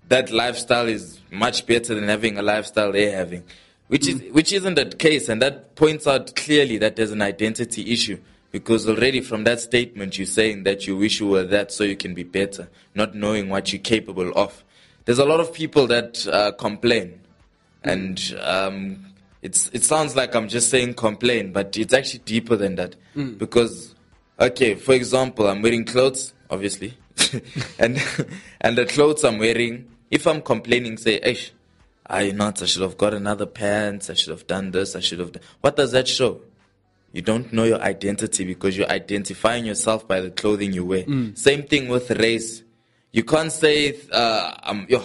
that 0.07 0.31
lifestyle 0.31 0.87
is 0.87 1.19
much 1.29 1.65
better 1.65 1.95
than 1.95 2.05
having 2.05 2.37
a 2.37 2.41
lifestyle 2.41 2.93
they're 2.93 3.17
having, 3.17 3.43
which 3.87 4.07
is 4.07 4.21
which 4.31 4.53
isn't 4.53 4.75
the 4.75 4.85
case, 4.85 5.27
and 5.27 5.41
that 5.41 5.75
points 5.75 6.07
out 6.07 6.33
clearly 6.37 6.77
that 6.77 6.95
there's 6.95 7.11
an 7.11 7.21
identity 7.21 7.91
issue 7.91 8.17
because 8.51 8.87
already 8.87 9.19
from 9.19 9.43
that 9.43 9.59
statement 9.59 10.17
you're 10.17 10.25
saying 10.25 10.63
that 10.63 10.87
you 10.87 10.95
wish 10.95 11.19
you 11.19 11.27
were 11.27 11.43
that 11.43 11.73
so 11.73 11.83
you 11.83 11.97
can 11.97 12.13
be 12.13 12.23
better, 12.23 12.69
not 12.95 13.13
knowing 13.13 13.49
what 13.49 13.73
you're 13.73 13.81
capable 13.81 14.31
of. 14.33 14.63
There's 15.03 15.19
a 15.19 15.25
lot 15.25 15.41
of 15.41 15.53
people 15.53 15.87
that 15.87 16.25
uh, 16.25 16.53
complain, 16.53 17.19
and 17.87 18.39
um, 18.41 19.05
it's 19.41 19.69
it 19.73 19.83
sounds 19.83 20.15
like 20.15 20.35
I'm 20.35 20.47
just 20.47 20.69
saying 20.69 20.95
complain, 20.95 21.51
but 21.51 21.77
it's 21.77 21.93
actually 21.93 22.19
deeper 22.19 22.55
than 22.55 22.75
that 22.75 22.95
because 23.37 23.95
okay, 24.39 24.75
for 24.75 24.93
example, 24.93 25.47
I'm 25.47 25.61
wearing 25.61 25.85
clothes, 25.85 26.33
obviously, 26.49 26.97
and 27.79 28.01
and 28.61 28.77
the 28.77 28.85
clothes 28.85 29.23
I'm 29.23 29.37
wearing, 29.37 29.87
if 30.11 30.27
I'm 30.27 30.41
complaining, 30.41 30.97
say, 30.97 31.19
"Ish, 31.23 31.51
I 32.07 32.31
not, 32.31 32.61
I 32.61 32.65
should 32.65 32.81
have 32.81 32.97
got 32.97 33.13
another 33.13 33.45
pants, 33.45 34.09
I 34.09 34.13
should 34.13 34.31
have 34.31 34.47
done 34.47 34.71
this, 34.71 34.95
I 34.95 34.99
should 34.99 35.19
have 35.19 35.31
done." 35.31 35.43
What 35.61 35.75
does 35.75 35.91
that 35.91 36.07
show? 36.07 36.41
You 37.13 37.21
don't 37.21 37.51
know 37.53 37.63
your 37.63 37.81
identity 37.81 38.43
because 38.43 38.77
you're 38.77 38.89
identifying 38.91 39.65
yourself 39.65 40.07
by 40.07 40.19
the 40.19 40.29
clothing 40.29 40.73
you 40.73 40.85
wear. 40.85 41.05
Same 41.35 41.63
thing 41.63 41.87
with 41.87 42.11
race. 42.11 42.63
You 43.11 43.23
can't 43.23 43.51
say, 43.51 43.97
uh, 44.11 44.53
"I'm 44.61 44.85
yo, 44.89 45.03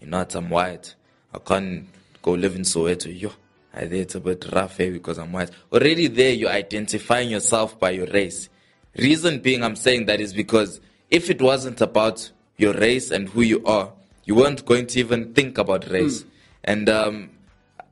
you 0.00 0.06
know, 0.08 0.26
I'm 0.34 0.50
white. 0.50 0.94
I 1.34 1.38
can't 1.38 1.86
go 2.22 2.32
live 2.32 2.56
in 2.56 2.62
Soweto. 2.62 3.08
Yo, 3.08 3.32
I 3.74 3.86
there 3.86 4.02
it's 4.02 4.14
a 4.14 4.20
bit 4.20 4.46
rough 4.52 4.80
eh, 4.80 4.90
because 4.90 5.18
I'm 5.18 5.32
white." 5.32 5.50
Already 5.72 6.08
there, 6.08 6.32
you're 6.32 6.50
identifying 6.50 7.30
yourself 7.30 7.78
by 7.78 7.90
your 7.90 8.06
race. 8.06 8.48
Reason 8.96 9.38
being, 9.40 9.62
I'm 9.62 9.76
saying 9.76 10.06
that 10.06 10.20
is 10.20 10.32
because 10.32 10.80
if 11.10 11.30
it 11.30 11.40
wasn't 11.40 11.80
about 11.80 12.30
your 12.56 12.74
race 12.74 13.10
and 13.10 13.28
who 13.28 13.42
you 13.42 13.64
are, 13.64 13.92
you 14.24 14.34
weren't 14.34 14.66
going 14.66 14.86
to 14.88 14.98
even 14.98 15.32
think 15.32 15.56
about 15.56 15.88
race. 15.88 16.24
And 16.64 16.88
um, 16.88 17.30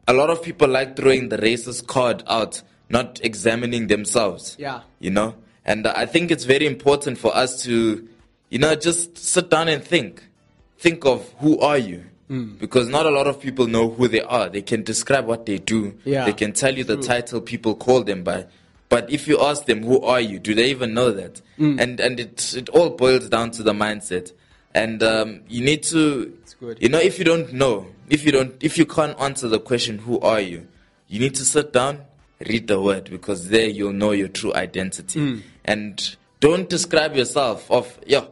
a 0.07 0.13
lot 0.13 0.31
of 0.31 0.43
people 0.43 0.69
like 0.69 0.97
throwing 0.97 1.29
the 1.29 1.39
racist 1.39 1.87
card 1.87 2.23
out, 2.27 2.63
not 2.91 3.21
examining 3.25 3.87
themselves. 3.87 4.57
Yeah. 4.59 4.83
You 4.99 5.11
know? 5.11 5.35
And 5.65 5.87
I 5.87 6.07
think 6.07 6.31
it's 6.31 6.45
very 6.45 6.67
important 6.67 7.19
for 7.19 7.35
us 7.35 7.63
to, 7.65 8.07
you 8.51 8.59
know, 8.59 8.75
just 8.75 9.17
sit 9.17 9.49
down 9.49 9.69
and 9.69 9.83
think. 9.83 10.23
Think 10.79 11.05
of 11.07 11.33
who 11.39 11.59
are 11.61 11.79
you? 11.79 12.05
Hmm. 12.29 12.55
Because 12.57 12.89
not 12.89 13.07
a 13.07 13.11
lot 13.11 13.27
of 13.27 13.41
people 13.41 13.67
know 13.67 13.89
who 13.89 14.09
they 14.09 14.21
are. 14.21 14.49
They 14.49 14.63
can 14.63 14.83
describe 14.83 15.27
what 15.27 15.47
they 15.47 15.59
do. 15.59 15.97
Yeah. 16.05 16.25
They 16.25 16.33
can 16.33 16.53
tell 16.53 16.77
you 16.77 16.85
the 16.85 16.97
title 16.97 17.41
people 17.41 17.75
call 17.75 18.03
them 18.03 18.25
by. 18.25 18.47
But 18.89 19.11
if 19.11 19.27
you 19.27 19.41
ask 19.41 19.67
them, 19.67 19.83
who 19.83 20.01
are 20.03 20.21
you? 20.21 20.39
Do 20.39 20.55
they 20.55 20.71
even 20.71 20.95
know 20.95 21.11
that? 21.11 21.41
Hmm. 21.57 21.79
And 21.79 22.01
and 22.01 22.21
it 22.21 22.55
it 22.55 22.69
all 22.71 22.91
boils 22.91 23.29
down 23.29 23.51
to 23.53 23.63
the 23.63 23.73
mindset. 23.73 24.33
And 24.75 25.03
um, 25.03 25.41
you 25.49 25.65
need 25.65 25.85
to, 25.85 26.37
good. 26.61 26.83
you 26.83 26.91
know, 26.91 26.99
if 26.99 27.19
you 27.19 27.25
don't 27.25 27.53
know, 27.53 27.87
if 28.11 28.27
you 28.27 28.33
don't, 28.33 28.63
if 28.63 28.77
you 28.77 28.85
can't 28.85 29.19
answer 29.19 29.49
the 29.49 29.59
question, 29.59 29.99
who 29.99 30.21
are 30.21 30.41
you? 30.41 30.69
You 31.09 31.19
need 31.19 31.35
to 31.37 31.47
sit 31.47 31.73
down, 31.73 32.05
read 32.47 32.69
the 32.69 32.81
word, 32.81 33.09
because 33.09 33.49
there 33.49 33.67
you'll 33.69 33.95
know 33.95 34.11
your 34.11 34.29
true 34.29 34.55
identity. 34.55 35.19
Hmm. 35.19 35.39
And 35.65 36.17
don't 36.41 36.69
describe 36.69 37.17
yourself 37.17 37.71
of, 37.71 37.99
yeah, 38.07 38.27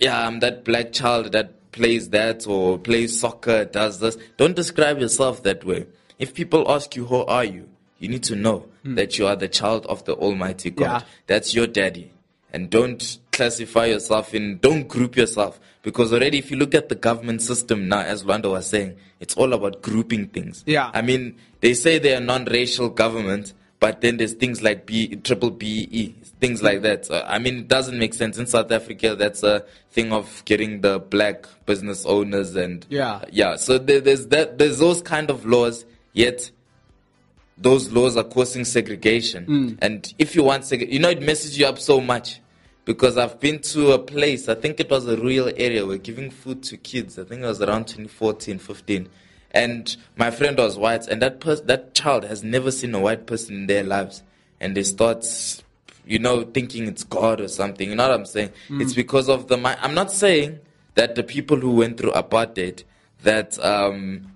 yeah, 0.00 0.26
I'm 0.26 0.40
that 0.40 0.64
black 0.64 0.92
child 0.92 1.32
that 1.32 1.52
plays 1.78 2.10
that 2.10 2.46
or 2.46 2.78
plays 2.78 3.18
soccer, 3.18 3.64
does 3.64 4.00
this. 4.00 4.18
Don't 4.36 4.56
describe 4.56 4.98
yourself 4.98 5.42
that 5.44 5.64
way. 5.64 5.86
If 6.18 6.34
people 6.34 6.70
ask 6.70 6.96
you, 6.96 7.06
who 7.06 7.24
are 7.24 7.44
you? 7.44 7.68
You 8.00 8.08
need 8.08 8.24
to 8.24 8.36
know 8.36 8.66
hmm. 8.82 8.96
that 8.96 9.18
you 9.18 9.26
are 9.26 9.36
the 9.36 9.48
child 9.48 9.86
of 9.86 10.04
the 10.04 10.14
Almighty 10.14 10.70
God. 10.70 10.84
Yeah. 10.84 11.02
That's 11.26 11.54
your 11.54 11.66
daddy. 11.66 12.12
And 12.52 12.68
don't 12.68 13.18
classify 13.30 13.86
yourself 13.86 14.34
in, 14.34 14.58
don't 14.58 14.88
group 14.88 15.16
yourself. 15.16 15.60
Because 15.82 16.12
already, 16.12 16.38
if 16.38 16.50
you 16.50 16.56
look 16.56 16.74
at 16.74 16.88
the 16.88 16.94
government 16.94 17.42
system 17.42 17.88
now, 17.88 18.00
as 18.00 18.24
Lwanda 18.24 18.50
was 18.50 18.66
saying, 18.66 18.96
it's 19.20 19.34
all 19.34 19.52
about 19.52 19.82
grouping 19.82 20.26
things. 20.28 20.64
Yeah. 20.66 20.90
I 20.92 21.02
mean, 21.02 21.36
they 21.60 21.74
say 21.74 21.98
they 21.98 22.14
are 22.14 22.20
non-racial 22.20 22.88
government, 22.90 23.54
but 23.80 24.00
then 24.00 24.16
there's 24.16 24.32
things 24.32 24.62
like 24.62 24.86
B, 24.86 25.16
triple 25.16 25.50
BE, 25.50 26.14
things 26.40 26.62
like 26.62 26.82
that. 26.82 27.10
Uh, 27.10 27.24
I 27.26 27.38
mean, 27.38 27.58
it 27.60 27.68
doesn't 27.68 27.98
make 27.98 28.12
sense 28.14 28.36
in 28.38 28.46
South 28.46 28.72
Africa. 28.72 29.14
That's 29.14 29.42
a 29.42 29.64
thing 29.92 30.12
of 30.12 30.42
getting 30.44 30.80
the 30.80 30.98
black 30.98 31.46
business 31.66 32.04
owners 32.04 32.56
and 32.56 32.84
Yeah. 32.90 33.24
yeah. 33.30 33.56
So 33.56 33.78
there, 33.78 34.00
there's 34.00 34.26
that, 34.28 34.58
there's 34.58 34.78
those 34.78 35.00
kind 35.02 35.30
of 35.30 35.44
laws. 35.46 35.84
Yet 36.12 36.50
those 37.56 37.90
laws 37.92 38.16
are 38.16 38.24
causing 38.24 38.64
segregation. 38.64 39.78
And 39.80 40.12
if 40.18 40.34
you 40.34 40.42
want 40.44 40.62
seg- 40.64 40.90
you 40.92 40.98
know, 40.98 41.10
it 41.10 41.22
messes 41.22 41.58
you 41.58 41.66
up 41.66 41.78
so 41.78 42.00
much. 42.00 42.40
Because 42.84 43.18
I've 43.18 43.38
been 43.38 43.58
to 43.74 43.92
a 43.92 43.98
place, 43.98 44.48
I 44.48 44.54
think 44.54 44.80
it 44.80 44.88
was 44.90 45.06
a 45.06 45.14
rural 45.14 45.50
area, 45.58 45.84
we're 45.84 45.98
giving 45.98 46.30
food 46.30 46.62
to 46.64 46.78
kids. 46.78 47.18
I 47.18 47.24
think 47.24 47.42
it 47.42 47.46
was 47.46 47.60
around 47.60 47.84
2014, 47.86 48.58
15. 48.58 49.08
And 49.52 49.96
my 50.16 50.30
friend 50.30 50.58
was 50.58 50.76
white, 50.76 51.06
and 51.08 51.22
that 51.22 51.40
pers- 51.40 51.62
that 51.62 51.94
child 51.94 52.24
has 52.24 52.42
never 52.44 52.70
seen 52.70 52.94
a 52.94 53.00
white 53.00 53.26
person 53.26 53.54
in 53.56 53.66
their 53.66 53.82
lives. 53.82 54.22
And 54.60 54.76
they 54.76 54.82
start, 54.82 55.24
you 56.06 56.18
know, 56.18 56.42
thinking 56.42 56.86
it's 56.86 57.04
God 57.04 57.40
or 57.40 57.48
something. 57.48 57.88
You 57.88 57.94
know 57.96 58.08
what 58.08 58.18
I'm 58.20 58.26
saying? 58.26 58.50
It's 58.70 58.92
because 58.94 59.28
of 59.28 59.48
the. 59.48 59.56
mi- 59.56 59.76
I'm 59.80 59.94
not 59.94 60.12
saying 60.12 60.58
that 60.96 61.14
the 61.14 61.22
people 61.22 61.56
who 61.58 61.70
went 61.76 61.96
through 61.96 62.12
apartheid, 62.12 62.82
that 63.22 63.58
um, 63.64 64.32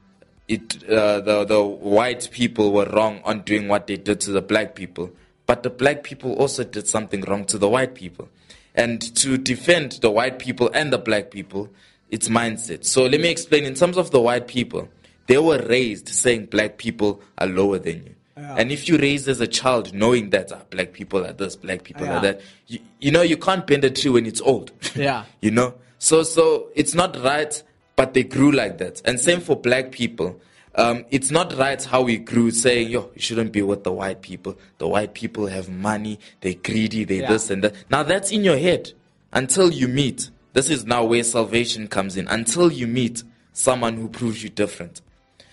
it 0.49 0.83
uh, 0.89 1.21
the 1.21 1.45
the 1.45 1.63
white 1.63 2.31
people 2.33 2.73
were 2.73 2.87
wrong 2.87 3.21
on 3.25 3.41
doing 3.43 3.69
what 3.69 3.87
they 3.87 3.97
did 3.97 4.21
to 4.21 4.31
the 4.33 4.41
black 4.43 4.75
people, 4.75 5.11
but 5.47 5.63
the 5.63 5.71
black 5.71 6.05
people 6.05 6.33
also 6.35 6.65
did 6.65 6.87
something 6.87 7.21
wrong 7.23 7.45
to 7.47 7.59
the 7.59 7.69
white 7.69 7.95
people, 7.95 8.29
and 8.75 9.01
to 9.17 9.37
defend 9.37 9.93
the 10.01 10.11
white 10.11 10.39
people 10.39 10.71
and 10.73 10.93
the 10.93 10.99
black 10.99 11.31
people, 11.31 11.69
it's 12.11 12.29
mindset. 12.29 12.85
So 12.85 13.05
let 13.07 13.21
me 13.21 13.29
explain. 13.29 13.65
In 13.65 13.75
terms 13.75 13.97
of 13.97 14.11
the 14.11 14.21
white 14.21 14.47
people, 14.47 14.89
they 15.27 15.39
were 15.39 15.59
raised 15.69 16.09
saying 16.09 16.47
black 16.47 16.79
people 16.79 17.21
are 17.39 17.47
lower 17.47 17.79
than 17.79 18.05
you. 18.05 18.15
And 18.37 18.73
if 18.73 18.89
you 18.89 18.99
raised 18.99 19.29
as 19.29 19.41
a 19.41 19.47
child 19.47 19.95
knowing 19.95 20.31
that 20.31 20.51
ah, 20.53 20.61
black 20.71 20.93
people 20.93 21.25
are 21.25 21.33
this, 21.33 21.55
black 21.57 21.85
people 21.85 22.07
Yeah. 22.07 22.17
are 22.19 22.21
that, 22.23 22.41
you, 22.67 22.81
you 23.01 23.11
know 23.13 23.23
you 23.23 23.37
can't 23.37 23.67
bend 23.67 23.85
a 23.85 23.91
tree 23.91 24.11
when 24.11 24.27
it's 24.27 24.41
old. 24.41 24.73
Yeah. 24.97 25.25
you 25.41 25.51
know? 25.53 25.75
So 25.99 26.23
so 26.23 26.69
it's 26.75 26.95
not 26.95 27.17
right 27.23 27.63
but 27.95 28.15
they 28.15 28.25
grew 28.25 28.51
like 28.51 28.79
that. 28.79 29.01
And 29.05 29.21
same 29.21 29.41
for 29.41 29.55
black 29.55 29.93
people. 29.93 30.41
Um, 30.75 31.05
it's 31.11 31.31
not 31.31 31.57
right 31.57 31.83
how 31.85 32.03
we 32.03 32.17
grew 32.17 32.51
saying 32.51 32.89
yo 32.91 33.11
you 33.15 33.21
shouldn't 33.21 33.53
be 33.53 33.63
with 33.63 33.85
the 33.85 33.93
white 33.93 34.23
people. 34.23 34.59
The 34.79 34.89
white 34.89 35.15
people 35.15 35.47
have 35.47 35.69
money. 35.69 36.19
They're 36.41 36.55
greedy. 36.55 37.05
They 37.05 37.21
Yeah. 37.21 37.29
this 37.29 37.49
and 37.51 37.63
that. 37.63 37.75
Now 37.91 38.03
that's 38.03 38.33
in 38.33 38.43
your 38.45 38.59
head. 38.59 38.93
Until 39.33 39.71
you 39.73 39.87
meet. 39.89 40.31
This 40.53 40.69
is 40.69 40.85
now 40.85 41.05
where 41.05 41.23
salvation 41.23 41.87
comes 41.87 42.17
in. 42.17 42.27
Until 42.29 42.71
you 42.73 42.87
meet 42.87 43.23
someone 43.53 43.97
who 43.97 44.09
proves 44.09 44.43
you 44.43 44.49
different 44.51 45.01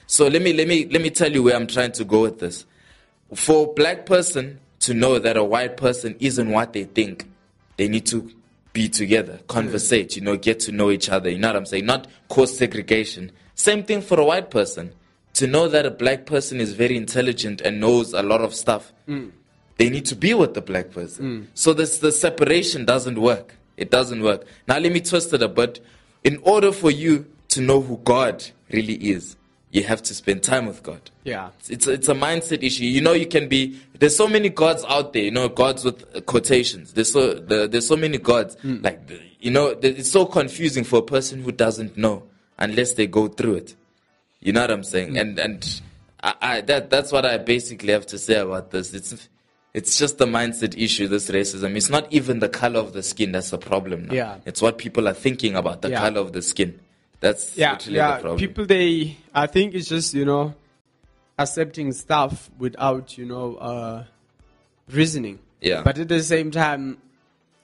so 0.09 0.27
let 0.27 0.41
me 0.41 0.51
let 0.53 0.67
me 0.67 0.77
let 0.93 1.01
me 1.01 1.09
tell 1.09 1.31
you 1.31 1.43
where 1.43 1.55
i'm 1.55 1.67
trying 1.67 1.91
to 1.91 2.03
go 2.03 2.21
with 2.21 2.39
this 2.39 2.65
for 3.33 3.69
a 3.69 3.73
black 3.73 4.05
person 4.05 4.59
to 4.81 4.93
know 4.93 5.19
that 5.19 5.37
a 5.37 5.43
white 5.43 5.77
person 5.77 6.15
isn't 6.19 6.49
what 6.49 6.73
they 6.73 6.85
think, 6.85 7.29
they 7.77 7.87
need 7.87 8.05
to 8.07 8.31
be 8.73 8.89
together, 8.89 9.37
hmm. 9.37 9.45
conversate, 9.47 10.15
you 10.15 10.21
know, 10.21 10.37
get 10.37 10.59
to 10.61 10.71
know 10.71 10.89
each 10.91 11.09
other. 11.09 11.29
You 11.29 11.39
know 11.39 11.49
what 11.49 11.55
I'm 11.55 11.65
saying? 11.65 11.85
Not 11.85 12.07
cause 12.27 12.57
segregation. 12.57 13.31
Same 13.55 13.83
thing 13.83 14.01
for 14.01 14.19
a 14.19 14.25
white 14.25 14.51
person. 14.51 14.93
To 15.33 15.47
know 15.47 15.67
that 15.67 15.85
a 15.85 15.91
black 15.91 16.25
person 16.25 16.59
is 16.59 16.73
very 16.73 16.97
intelligent 16.97 17.61
and 17.61 17.79
knows 17.79 18.13
a 18.13 18.23
lot 18.23 18.41
of 18.41 18.53
stuff, 18.53 18.91
hmm. 19.05 19.29
they 19.77 19.89
need 19.89 20.05
to 20.05 20.15
be 20.15 20.33
with 20.33 20.53
the 20.53 20.61
black 20.61 20.91
person. 20.91 21.25
Hmm. 21.25 21.45
So 21.53 21.73
this 21.73 21.99
the 21.99 22.11
separation 22.11 22.85
doesn't 22.85 23.19
work. 23.19 23.55
It 23.77 23.91
doesn't 23.91 24.21
work. 24.21 24.45
Now 24.67 24.79
let 24.79 24.91
me 24.91 24.99
twist 24.99 25.33
it 25.33 25.41
a 25.41 25.47
bit. 25.47 25.79
In 26.23 26.39
order 26.43 26.73
for 26.73 26.91
you 26.91 27.27
to 27.49 27.61
know 27.61 27.79
who 27.79 27.97
God 28.03 28.45
really 28.69 28.95
is, 28.95 29.37
you 29.71 29.83
have 29.83 30.01
to 30.03 30.13
spend 30.15 30.41
time 30.41 30.65
with 30.65 30.81
God. 30.81 31.01
Yeah. 31.23 31.49
It's- 31.59 31.69
It's 31.69 31.87
a, 31.87 31.91
it's 31.91 32.09
a 32.09 32.13
mindset 32.15 32.63
issue. 32.63 32.85
You 32.85 33.01
know, 33.01 33.13
you 33.13 33.27
can 33.27 33.47
be. 33.47 33.77
There's 33.99 34.15
so 34.15 34.27
many 34.27 34.49
gods 34.49 34.83
out 34.87 35.13
there. 35.13 35.23
You 35.23 35.31
know, 35.31 35.47
gods 35.49 35.83
with 35.85 36.25
quotations. 36.25 36.93
There's 36.93 37.11
so 37.11 37.33
the, 37.35 37.67
there's 37.67 37.87
so 37.87 37.95
many 37.95 38.17
gods. 38.17 38.55
Hmm. 38.61 38.77
Like 38.81 38.99
you 39.39 39.51
know, 39.51 39.67
it's 39.81 40.09
so 40.11 40.25
confusing 40.25 40.83
for 40.83 40.99
a 40.99 41.03
person 41.03 41.43
who 41.43 41.51
doesn't 41.51 41.97
know 41.97 42.23
unless 42.57 42.93
they 42.93 43.07
go 43.07 43.27
through 43.27 43.55
it. 43.55 43.75
You 44.41 44.53
know 44.53 44.61
what 44.61 44.71
I'm 44.71 44.83
saying? 44.83 45.09
Hmm. 45.11 45.17
And 45.17 45.39
and 45.39 45.81
I, 46.23 46.33
I 46.41 46.61
that 46.61 46.89
that's 46.89 47.11
what 47.11 47.25
I 47.25 47.37
basically 47.37 47.93
have 47.93 48.07
to 48.07 48.17
say 48.17 48.39
about 48.39 48.71
this. 48.71 48.93
It's 48.93 49.27
it's 49.73 49.99
just 49.99 50.19
a 50.19 50.25
mindset 50.25 50.75
issue. 50.81 51.07
This 51.07 51.29
racism. 51.29 51.75
It's 51.75 51.89
not 51.91 52.11
even 52.11 52.39
the 52.39 52.49
color 52.49 52.79
of 52.79 52.93
the 52.93 53.03
skin 53.03 53.33
that's 53.33 53.51
the 53.51 53.59
problem. 53.59 54.07
Now. 54.07 54.13
Yeah. 54.15 54.37
It's 54.45 54.61
what 54.63 54.79
people 54.79 55.07
are 55.07 55.13
thinking 55.13 55.55
about 55.55 55.83
the 55.83 55.91
Yeah. 55.91 55.99
color 55.99 56.21
of 56.21 56.33
the 56.33 56.41
skin. 56.41 56.79
That's 57.19 57.57
yeah, 57.57 57.73
literally 57.73 57.93
the 57.93 57.97
yeah. 57.97 58.11
problem. 58.19 58.37
People, 58.37 58.65
they, 58.65 59.17
I 59.33 59.47
think 59.47 59.73
it's 59.73 59.89
just 59.89 60.13
you 60.13 60.25
know, 60.25 60.55
accepting 61.37 61.91
stuff 61.91 62.49
without 62.57 63.17
you 63.17 63.25
know, 63.25 63.55
uh, 63.55 64.03
reasoning. 64.89 65.39
Yeah. 65.61 65.81
But 65.83 65.97
at 65.99 66.07
the 66.07 66.23
same 66.23 66.51
time, 66.51 66.99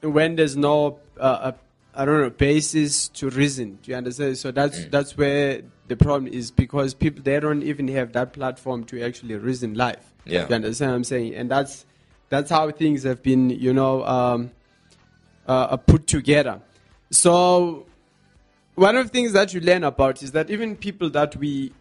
when 0.01 0.35
there's 0.35 0.57
no, 0.57 0.99
uh, 1.19 1.53
a, 1.53 1.99
I 1.99 2.03
don't 2.05 2.21
know, 2.21 2.29
basis 2.29 3.07
to 3.09 3.29
reason, 3.29 3.79
do 3.81 3.91
you 3.91 3.97
understand? 3.97 4.37
So 4.37 4.51
that's 4.51 4.79
Mm. 4.79 4.91
that's 4.91 5.17
where 5.17 5.61
the 5.87 5.95
problem 5.95 6.31
is 6.31 6.51
because 6.51 6.93
people 6.93 7.23
they 7.23 7.39
don't 7.39 7.63
even 7.63 7.87
have 7.89 8.11
that 8.13 8.33
platform 8.33 8.83
to 8.85 9.01
actually 9.01 9.35
reason 9.35 9.75
life. 9.75 10.13
Yeah. 10.25 10.47
You 10.49 10.55
understand 10.55 10.91
what 10.91 10.97
I'm 10.97 11.03
saying? 11.05 11.35
And 11.35 11.49
that's 11.49 11.85
that's 12.27 12.49
how 12.49 12.69
things 12.71 13.03
have 13.03 13.23
been, 13.23 13.49
you 13.49 13.71
know, 13.71 14.03
um, 14.03 14.51
uh, 15.47 15.77
put 15.77 16.07
together. 16.07 16.59
So 17.11 17.85
one 18.75 18.95
of 18.95 19.07
the 19.07 19.11
things 19.11 19.33
that 19.33 19.53
you 19.53 19.59
learn 19.61 19.83
about 19.83 20.21
is 20.23 20.31
that 20.33 20.49
even 20.49 20.75
people 20.75 21.09
that 21.11 21.35
we 21.35 21.71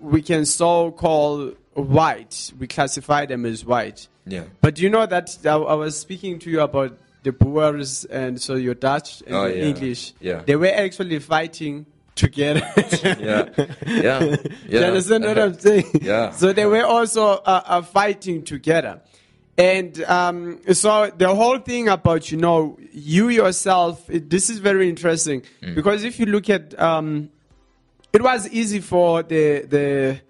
we 0.00 0.20
can 0.22 0.44
so 0.44 0.90
call 0.92 1.52
white, 1.74 2.52
we 2.58 2.66
classify 2.66 3.24
them 3.26 3.46
as 3.46 3.64
white. 3.64 4.08
yeah. 4.26 4.44
But 4.60 4.78
you 4.78 4.90
know 4.90 5.06
that 5.06 5.38
I, 5.46 5.50
I 5.54 5.74
was 5.74 5.98
speaking 5.98 6.38
to 6.40 6.50
you 6.50 6.60
about 6.60 6.98
the 7.22 7.32
Boers 7.32 8.04
and 8.04 8.40
so 8.40 8.54
your 8.54 8.74
Dutch 8.74 9.22
and 9.26 9.34
Oh, 9.34 9.46
your 9.46 9.56
yeah. 9.56 9.64
English. 9.64 10.12
Yeah. 10.20 10.42
They 10.44 10.56
were 10.56 10.66
actually 10.72 11.18
fighting 11.20 11.86
together. 12.14 12.60
yeah, 13.02 13.48
yeah, 13.86 14.18
Do 14.20 14.36
you 14.66 14.80
yeah. 14.80 14.80
understand 14.88 15.24
what 15.24 15.38
I'm 15.38 15.58
saying? 15.58 15.90
Yeah. 16.02 16.30
So 16.32 16.52
they 16.52 16.66
were 16.66 16.84
also 16.84 17.24
uh, 17.26 17.62
uh, 17.64 17.82
fighting 17.82 18.42
together. 18.44 19.00
And 19.58 20.04
um, 20.04 20.60
so 20.72 21.10
the 21.16 21.34
whole 21.34 21.58
thing 21.58 21.88
about, 21.88 22.30
you 22.30 22.38
know, 22.38 22.78
you 22.92 23.28
yourself, 23.28 24.08
it, 24.08 24.30
this 24.30 24.48
is 24.48 24.60
very 24.60 24.88
interesting 24.88 25.42
Mm. 25.62 25.74
because 25.74 26.04
if 26.04 26.20
you 26.20 26.26
look 26.26 26.48
at, 26.48 26.78
um, 26.80 27.28
it 28.12 28.22
was 28.22 28.48
easy 28.50 28.78
for 28.80 29.24
the, 29.24 29.62
the, 29.68 30.20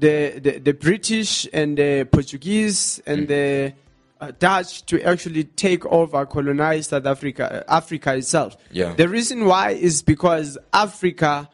the, 0.00 0.40
the, 0.40 0.58
the 0.58 0.74
British 0.74 1.46
and 1.52 1.78
the 1.78 2.04
Portuguese 2.10 3.00
Mm. 3.06 3.12
and 3.12 3.28
the 3.28 3.72
uh, 4.20 4.32
Dutch 4.38 4.84
to 4.86 5.00
actually 5.02 5.44
take 5.44 5.86
over, 5.86 6.26
colonize 6.26 6.88
South 6.88 7.06
Africa, 7.06 7.64
uh, 7.68 7.76
Africa 7.76 8.16
itself. 8.16 8.56
Yeah. 8.72 8.92
The 8.94 9.08
reason 9.08 9.44
why 9.44 9.70
is 9.70 10.02
because 10.02 10.58
Africa 10.72 11.48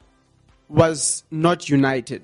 was 0.68 1.24
not 1.30 1.68
united. 1.68 2.22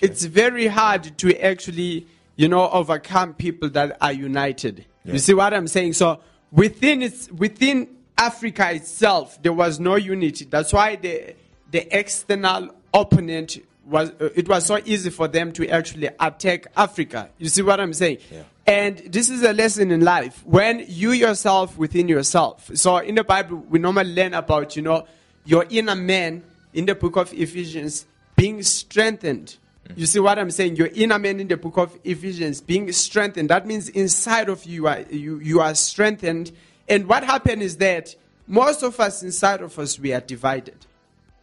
It's 0.00 0.24
very 0.24 0.68
hard 0.68 1.18
to 1.18 1.36
actually 1.44 2.06
you 2.38 2.48
know, 2.48 2.70
overcome 2.70 3.34
people 3.34 3.68
that 3.70 3.98
are 4.00 4.12
united. 4.12 4.86
You 5.04 5.18
see 5.18 5.34
what 5.34 5.52
I'm 5.52 5.66
saying? 5.68 5.94
So 5.94 6.20
within 6.52 7.02
its 7.02 7.30
within 7.32 7.88
Africa 8.16 8.70
itself, 8.72 9.42
there 9.42 9.52
was 9.52 9.80
no 9.80 9.96
unity. 9.96 10.44
That's 10.44 10.72
why 10.72 10.96
the 10.96 11.34
the 11.70 11.98
external 11.98 12.70
opponent 12.94 13.58
was 13.84 14.10
uh, 14.20 14.28
it 14.36 14.48
was 14.48 14.66
so 14.66 14.78
easy 14.84 15.10
for 15.10 15.26
them 15.26 15.52
to 15.52 15.68
actually 15.68 16.10
attack 16.20 16.66
Africa. 16.76 17.28
You 17.38 17.48
see 17.48 17.62
what 17.62 17.80
I'm 17.80 17.92
saying? 17.92 18.18
Yeah. 18.30 18.42
And 18.66 18.98
this 18.98 19.30
is 19.30 19.42
a 19.42 19.52
lesson 19.52 19.90
in 19.90 20.02
life. 20.02 20.44
When 20.46 20.84
you 20.86 21.12
yourself 21.12 21.76
within 21.76 22.06
yourself. 22.06 22.70
So 22.74 22.98
in 22.98 23.14
the 23.14 23.24
Bible, 23.24 23.56
we 23.56 23.78
normally 23.78 24.12
learn 24.12 24.34
about, 24.34 24.76
you 24.76 24.82
know, 24.82 25.06
your 25.46 25.64
inner 25.70 25.94
man 25.94 26.44
in 26.74 26.84
the 26.84 26.94
book 26.94 27.16
of 27.16 27.32
Ephesians 27.32 28.06
being 28.36 28.62
strengthened. 28.62 29.56
You 29.96 30.06
see 30.06 30.20
what 30.20 30.38
I'm 30.38 30.50
saying? 30.50 30.76
Your 30.76 30.88
inner 30.88 31.18
man 31.18 31.40
in 31.40 31.48
the 31.48 31.56
book 31.56 31.76
of 31.76 31.98
Ephesians 32.04 32.60
being 32.60 32.90
strengthened. 32.92 33.50
That 33.50 33.66
means 33.66 33.88
inside 33.88 34.48
of 34.48 34.64
you, 34.64 34.86
are, 34.86 35.00
you, 35.10 35.38
you 35.40 35.60
are 35.60 35.74
strengthened. 35.74 36.52
And 36.88 37.08
what 37.08 37.24
happened 37.24 37.62
is 37.62 37.76
that 37.78 38.14
most 38.46 38.82
of 38.82 38.98
us 39.00 39.22
inside 39.22 39.60
of 39.60 39.78
us, 39.78 39.98
we 39.98 40.12
are 40.12 40.20
divided. 40.20 40.86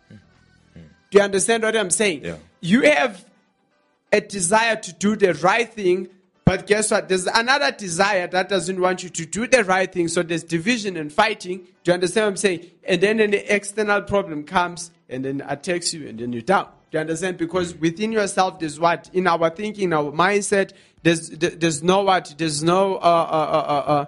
Do 0.10 1.20
you 1.20 1.22
understand 1.22 1.64
what 1.64 1.76
I'm 1.76 1.92
saying? 1.92 2.26
Yeah. 2.26 2.38
You 2.62 2.82
have 2.82 3.24
a 4.12 4.22
desire 4.22 4.76
to 4.76 4.94
do 4.94 5.16
the 5.16 5.34
right 5.36 5.72
thing, 5.72 6.10
but 6.46 6.68
guess 6.68 6.92
what? 6.92 7.10
There's 7.10 7.28
another 7.28 7.72
desire 7.72 8.28
that 8.28 8.50
doesn't 8.50 8.80
want 8.80 9.04
you 9.04 9.10
to 9.10 9.26
do 9.26 9.48
the 9.48 9.64
right 9.64 9.92
thing. 9.92 10.08
So 10.08 10.24
there's 10.24 10.44
division 10.44 10.98
and 10.98 11.12
fighting. 11.12 11.60
Do 11.84 11.92
you 11.92 11.94
understand 11.94 12.26
what 12.26 12.30
I'm 12.32 12.38
saying? 12.38 12.72
And 12.84 13.02
then 13.02 13.20
an 13.20 13.34
external 13.34 14.02
problem 14.02 14.44
comes 14.44 14.92
and 15.10 15.26
then 15.26 15.44
attacks 15.48 15.94
you 15.94 16.08
and 16.08 16.20
then 16.20 16.34
you're 16.34 16.42
down. 16.42 16.68
Do 16.96 17.00
you 17.00 17.02
understand? 17.02 17.38
Because 17.38 17.76
within 17.76 18.14
yourself, 18.14 18.58
there's 18.58 18.80
what? 18.80 19.10
In 19.12 19.28
our 19.28 19.50
thinking, 19.50 19.92
our 19.92 20.14
mindset, 20.14 20.72
there's, 21.04 21.28
there's 21.28 21.84
no 21.84 22.04
what? 22.04 22.34
There's 22.38 22.64
no 22.64 22.96
uh, 22.96 23.00
uh, 23.00 23.02
uh, 23.02 23.92
uh, 23.92 24.06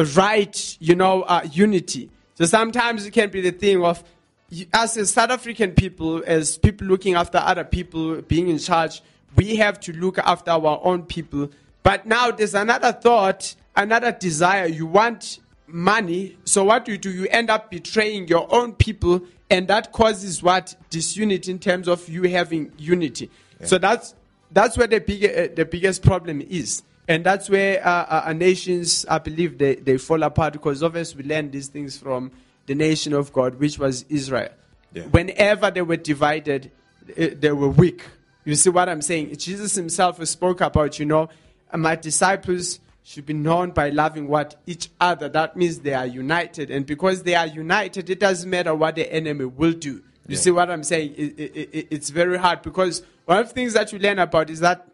uh, 0.00 0.04
right, 0.14 0.76
you 0.78 0.94
know, 0.94 1.22
uh, 1.22 1.40
unity. 1.50 2.08
So 2.36 2.44
sometimes 2.44 3.04
it 3.04 3.10
can 3.10 3.30
be 3.30 3.40
the 3.40 3.50
thing 3.50 3.82
of, 3.84 4.04
you- 4.48 4.66
as 4.72 4.96
a 4.96 5.06
South 5.06 5.30
African 5.30 5.72
people, 5.72 6.22
as 6.24 6.56
people 6.56 6.86
looking 6.86 7.14
after 7.16 7.38
other 7.38 7.64
people, 7.64 8.22
being 8.22 8.48
in 8.48 8.58
charge, 8.60 9.02
we 9.34 9.56
have 9.56 9.80
to 9.80 9.92
look 9.92 10.16
after 10.18 10.52
our 10.52 10.80
own 10.84 11.02
people. 11.06 11.50
But 11.82 12.06
now 12.06 12.30
there's 12.30 12.54
another 12.54 12.92
thought, 12.92 13.56
another 13.74 14.12
desire. 14.12 14.66
You 14.66 14.86
want 14.86 15.40
money. 15.66 16.36
So 16.44 16.62
what 16.62 16.84
do 16.84 16.92
you 16.92 16.98
do? 16.98 17.10
You 17.10 17.26
end 17.26 17.50
up 17.50 17.72
betraying 17.72 18.28
your 18.28 18.46
own 18.54 18.74
people, 18.74 19.22
and 19.50 19.66
that 19.68 19.92
causes 19.92 20.42
what 20.42 20.74
disunity 20.88 21.50
in 21.50 21.58
terms 21.58 21.88
of 21.88 22.08
you 22.08 22.22
having 22.24 22.72
unity. 22.78 23.30
So 23.64 23.76
that's 23.76 24.14
that's 24.50 24.78
where 24.78 24.86
the 24.86 25.00
big, 25.00 25.24
uh, 25.24 25.54
the 25.54 25.64
biggest 25.64 26.02
problem 26.02 26.40
is. 26.40 26.82
And 27.08 27.24
that's 27.24 27.50
where 27.50 27.84
uh, 27.86 27.90
uh, 27.90 28.22
uh, 28.26 28.32
nations, 28.32 29.04
I 29.08 29.18
believe, 29.18 29.58
they, 29.58 29.74
they 29.74 29.98
fall 29.98 30.22
apart 30.22 30.52
because 30.52 30.82
obviously 30.82 31.22
we 31.22 31.28
learn 31.28 31.50
these 31.50 31.68
things 31.68 31.98
from 31.98 32.30
the 32.66 32.74
nation 32.74 33.12
of 33.12 33.32
God, 33.32 33.56
which 33.56 33.78
was 33.78 34.04
Israel. 34.08 34.50
Yeah. 34.92 35.04
Whenever 35.04 35.70
they 35.70 35.82
were 35.82 35.96
divided, 35.96 36.70
they 37.16 37.52
were 37.52 37.68
weak. 37.68 38.04
You 38.44 38.54
see 38.54 38.70
what 38.70 38.88
I'm 38.88 39.02
saying? 39.02 39.36
Jesus 39.36 39.74
himself 39.74 40.24
spoke 40.26 40.60
about, 40.60 40.98
you 40.98 41.04
know, 41.04 41.28
"Uh, 41.72 41.78
my 41.78 41.96
disciples 41.96 42.80
should 43.02 43.26
be 43.26 43.32
known 43.32 43.70
by 43.70 43.88
loving 43.90 44.28
what 44.28 44.56
each 44.66 44.90
other. 45.00 45.28
That 45.28 45.56
means 45.56 45.80
they 45.80 45.94
are 45.94 46.06
united, 46.06 46.70
and 46.70 46.84
because 46.86 47.22
they 47.22 47.34
are 47.34 47.46
united, 47.46 48.08
it 48.10 48.20
doesn't 48.20 48.48
matter 48.48 48.74
what 48.74 48.94
the 48.94 49.10
enemy 49.12 49.46
will 49.46 49.72
do. 49.72 50.02
You 50.26 50.36
Yeah. 50.36 50.38
see 50.38 50.50
what 50.50 50.70
I'm 50.70 50.84
saying? 50.84 51.14
It, 51.16 51.38
it, 51.40 51.70
it, 51.72 51.86
it's 51.90 52.10
very 52.10 52.38
hard 52.38 52.62
because 52.62 53.02
one 53.24 53.38
of 53.38 53.48
the 53.48 53.54
things 53.54 53.72
that 53.72 53.92
you 53.92 53.98
learn 53.98 54.18
about 54.18 54.50
is 54.50 54.60
that 54.60 54.86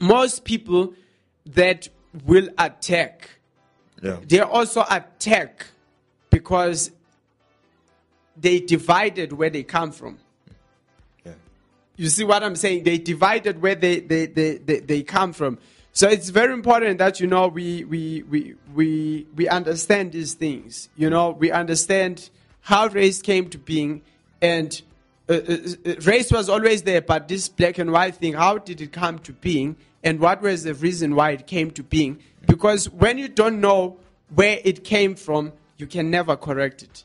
most 0.00 0.44
people 0.44 0.94
that 1.46 1.88
will 2.24 2.48
attack, 2.58 3.28
Yeah. 4.02 4.16
they 4.26 4.40
also 4.40 4.84
attack 4.90 5.66
because 6.30 6.90
they 8.36 8.58
divided 8.60 9.32
where 9.34 9.50
they 9.50 9.62
come 9.62 9.92
from. 9.92 10.18
Yeah. 11.24 11.32
You 11.96 12.08
see 12.08 12.24
what 12.24 12.42
I'm 12.42 12.56
saying? 12.56 12.84
They 12.84 12.98
divided 12.98 13.60
where 13.62 13.74
they, 13.74 14.00
they, 14.00 14.26
they, 14.26 14.56
they, 14.56 14.80
they 14.80 15.02
come 15.02 15.32
from. 15.32 15.58
So 15.94 16.08
it's 16.08 16.30
very 16.30 16.54
important 16.54 16.98
that 16.98 17.20
you 17.20 17.26
know 17.26 17.48
we, 17.48 17.84
we, 17.84 18.22
we, 18.22 18.54
we, 18.74 19.26
we 19.36 19.48
understand 19.48 20.12
these 20.12 20.34
things. 20.34 20.88
You 20.96 21.10
know, 21.10 21.30
we 21.30 21.50
understand 21.50 22.30
how 22.60 22.86
race 22.88 23.20
came 23.20 23.50
to 23.50 23.58
being 23.58 24.02
and 24.40 24.80
uh, 25.28 25.34
uh, 25.34 25.56
uh, 25.86 25.94
race 26.02 26.32
was 26.32 26.48
always 26.48 26.82
there, 26.82 27.00
but 27.00 27.28
this 27.28 27.48
black 27.48 27.78
and 27.78 27.92
white 27.92 28.16
thing, 28.16 28.32
how 28.34 28.58
did 28.58 28.80
it 28.80 28.92
come 28.92 29.18
to 29.20 29.32
being? 29.32 29.76
And 30.02 30.18
what 30.18 30.42
was 30.42 30.64
the 30.64 30.74
reason 30.74 31.14
why 31.14 31.30
it 31.30 31.46
came 31.46 31.70
to 31.72 31.82
being? 31.82 32.18
Because 32.46 32.90
when 32.90 33.18
you 33.18 33.28
don't 33.28 33.60
know 33.60 33.98
where 34.34 34.58
it 34.64 34.82
came 34.82 35.14
from, 35.14 35.52
you 35.76 35.86
can 35.86 36.10
never 36.10 36.36
correct 36.36 36.82
it. 36.82 37.04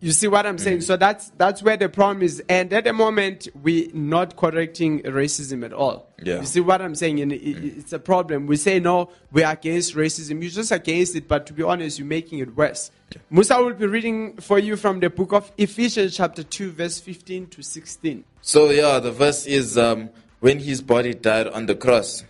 You 0.00 0.12
see 0.12 0.28
what 0.28 0.46
I'm 0.46 0.58
saying? 0.58 0.82
So 0.82 0.96
that's 0.96 1.30
that's 1.30 1.60
where 1.60 1.76
the 1.76 1.88
problem 1.88 2.22
is. 2.22 2.40
And 2.48 2.72
at 2.72 2.84
the 2.84 2.92
moment, 2.92 3.48
we're 3.62 3.88
not 3.92 4.36
correcting 4.36 5.02
racism 5.02 5.64
at 5.64 5.72
all. 5.72 6.08
Yeah. 6.22 6.38
You 6.40 6.46
see 6.46 6.60
what 6.60 6.80
I'm 6.80 6.94
saying? 6.94 7.18
And 7.20 7.32
it, 7.32 7.42
it- 7.42 7.78
it's 7.78 7.92
a 7.92 7.98
problem. 7.98 8.46
We 8.46 8.56
say 8.56 8.78
no, 8.78 9.10
we're 9.32 9.48
against 9.50 9.96
racism. 9.96 10.40
You're 10.40 10.50
just 10.52 10.70
against 10.70 11.16
it, 11.16 11.26
but 11.26 11.46
to 11.46 11.52
be 11.52 11.64
honest, 11.64 11.98
you're 11.98 12.06
making 12.06 12.38
it 12.38 12.56
worse. 12.56 12.92
Musa 13.30 13.60
will 13.60 13.74
be 13.74 13.86
reading 13.86 14.36
for 14.36 14.58
you 14.58 14.76
from 14.76 15.00
the 15.00 15.10
book 15.10 15.32
of 15.32 15.50
Ephesians, 15.56 16.16
chapter 16.16 16.42
2, 16.44 16.72
verse 16.72 17.00
15 17.00 17.46
to 17.48 17.62
16. 17.62 18.22
So 18.42 18.70
yeah, 18.70 19.00
the 19.00 19.10
verse 19.10 19.46
is 19.46 19.76
um, 19.76 20.10
when 20.40 20.60
his 20.60 20.80
body 20.80 21.14
died 21.14 21.48
on 21.48 21.66
the 21.66 21.74
cross, 21.74 22.24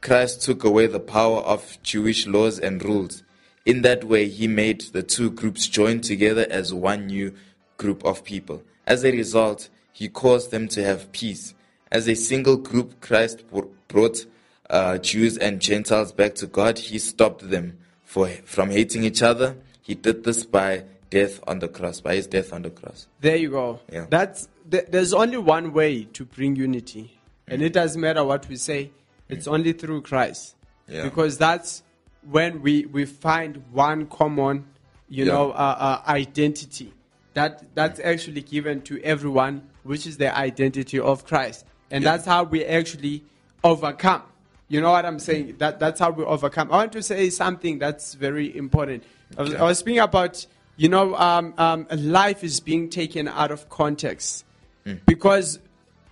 Christ 0.00 0.40
took 0.42 0.64
away 0.64 0.86
the 0.86 1.00
power 1.00 1.40
of 1.40 1.76
Jewish 1.82 2.26
laws 2.26 2.58
and 2.58 2.82
rules. 2.82 3.22
In 3.70 3.82
that 3.82 4.02
way, 4.02 4.28
he 4.28 4.48
made 4.48 4.80
the 4.92 5.04
two 5.04 5.30
groups 5.30 5.68
join 5.68 6.00
together 6.00 6.44
as 6.50 6.74
one 6.74 7.06
new 7.06 7.32
group 7.76 8.04
of 8.04 8.24
people. 8.24 8.64
As 8.84 9.04
a 9.04 9.12
result, 9.12 9.68
he 9.92 10.08
caused 10.08 10.50
them 10.50 10.66
to 10.68 10.82
have 10.82 11.12
peace. 11.12 11.54
As 11.92 12.08
a 12.08 12.16
single 12.16 12.56
group, 12.56 13.00
Christ 13.00 13.44
brought 13.86 14.26
uh, 14.68 14.98
Jews 14.98 15.36
and 15.38 15.60
Gentiles 15.60 16.10
back 16.10 16.34
to 16.36 16.48
God. 16.48 16.80
He 16.80 16.98
stopped 16.98 17.48
them 17.48 17.78
for, 18.02 18.26
from 18.44 18.70
hating 18.70 19.04
each 19.04 19.22
other. 19.22 19.56
He 19.82 19.94
did 19.94 20.24
this 20.24 20.44
by 20.44 20.82
death 21.08 21.38
on 21.46 21.60
the 21.60 21.68
cross, 21.68 22.00
by 22.00 22.16
his 22.16 22.26
death 22.26 22.52
on 22.52 22.62
the 22.62 22.70
cross. 22.70 23.06
There 23.20 23.36
you 23.36 23.50
go. 23.50 23.78
Yeah. 23.92 24.06
That's 24.10 24.48
th- 24.68 24.86
there's 24.88 25.12
only 25.12 25.38
one 25.38 25.72
way 25.72 26.04
to 26.04 26.24
bring 26.24 26.56
unity, 26.56 27.20
and 27.46 27.62
it 27.62 27.72
doesn't 27.72 28.00
matter 28.00 28.24
what 28.24 28.48
we 28.48 28.56
say. 28.56 28.90
It's 29.28 29.46
only 29.46 29.74
through 29.74 30.02
Christ, 30.02 30.56
Yeah. 30.88 31.04
because 31.04 31.38
that's 31.38 31.84
when 32.28 32.62
we 32.62 32.86
we 32.86 33.04
find 33.04 33.62
one 33.72 34.06
common, 34.06 34.66
you 35.08 35.24
Yeah. 35.24 35.32
know, 35.32 35.50
uh, 35.52 36.00
uh, 36.04 36.10
identity 36.10 36.92
that 37.34 37.64
that's 37.74 38.00
actually 38.00 38.42
given 38.42 38.82
to 38.82 39.00
everyone, 39.02 39.62
which 39.84 40.06
is 40.06 40.16
the 40.18 40.36
identity 40.36 40.98
of 40.98 41.24
Christ, 41.24 41.64
and 41.90 42.02
Yeah. 42.04 42.12
that's 42.12 42.26
how 42.26 42.44
we 42.44 42.64
actually 42.64 43.22
overcome. 43.64 44.22
You 44.68 44.80
know 44.80 44.90
what 44.92 45.04
I'm 45.04 45.18
saying? 45.18 45.56
That 45.58 45.80
that's 45.80 45.98
how 45.98 46.10
we 46.10 46.24
overcome. 46.24 46.70
I 46.70 46.76
want 46.76 46.92
to 46.92 47.02
say 47.02 47.28
something 47.30 47.78
that's 47.78 48.14
very 48.14 48.56
important. 48.56 49.02
I 49.36 49.42
was, 49.42 49.54
I 49.54 49.62
was 49.62 49.78
speaking 49.78 50.00
about, 50.00 50.46
you 50.76 50.88
know, 50.88 51.14
um, 51.16 51.54
um, 51.58 51.86
life 51.90 52.44
is 52.44 52.60
being 52.60 52.88
taken 52.88 53.26
out 53.28 53.50
of 53.50 53.68
context 53.68 54.44
because 55.06 55.58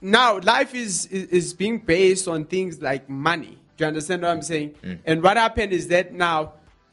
now 0.01 0.38
life 0.40 0.75
is, 0.75 1.07
is 1.07 1.27
is 1.27 1.55
being 1.55 1.79
based 1.79 2.29
on 2.29 2.44
things 2.44 2.81
like 2.81 3.09
money. 3.09 3.58
Do 3.79 3.85
you 3.85 3.88
understand 3.88 4.23
what 4.23 4.33
I'm 4.33 4.43
saying? 4.43 4.75
And 5.07 5.23
what 5.23 5.37
happened 5.37 5.73
is 5.73 5.87
that 5.88 6.12
now 6.12 6.53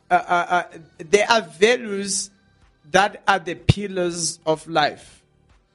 uh, 0.10 0.14
uh, 0.14 0.46
uh, 0.50 0.64
there 0.98 1.30
are 1.30 1.42
values 1.42 2.30
that 2.92 3.24
are 3.28 3.40
the 3.40 3.56
pillars 3.56 4.40
of 4.46 4.66
life. 4.68 5.24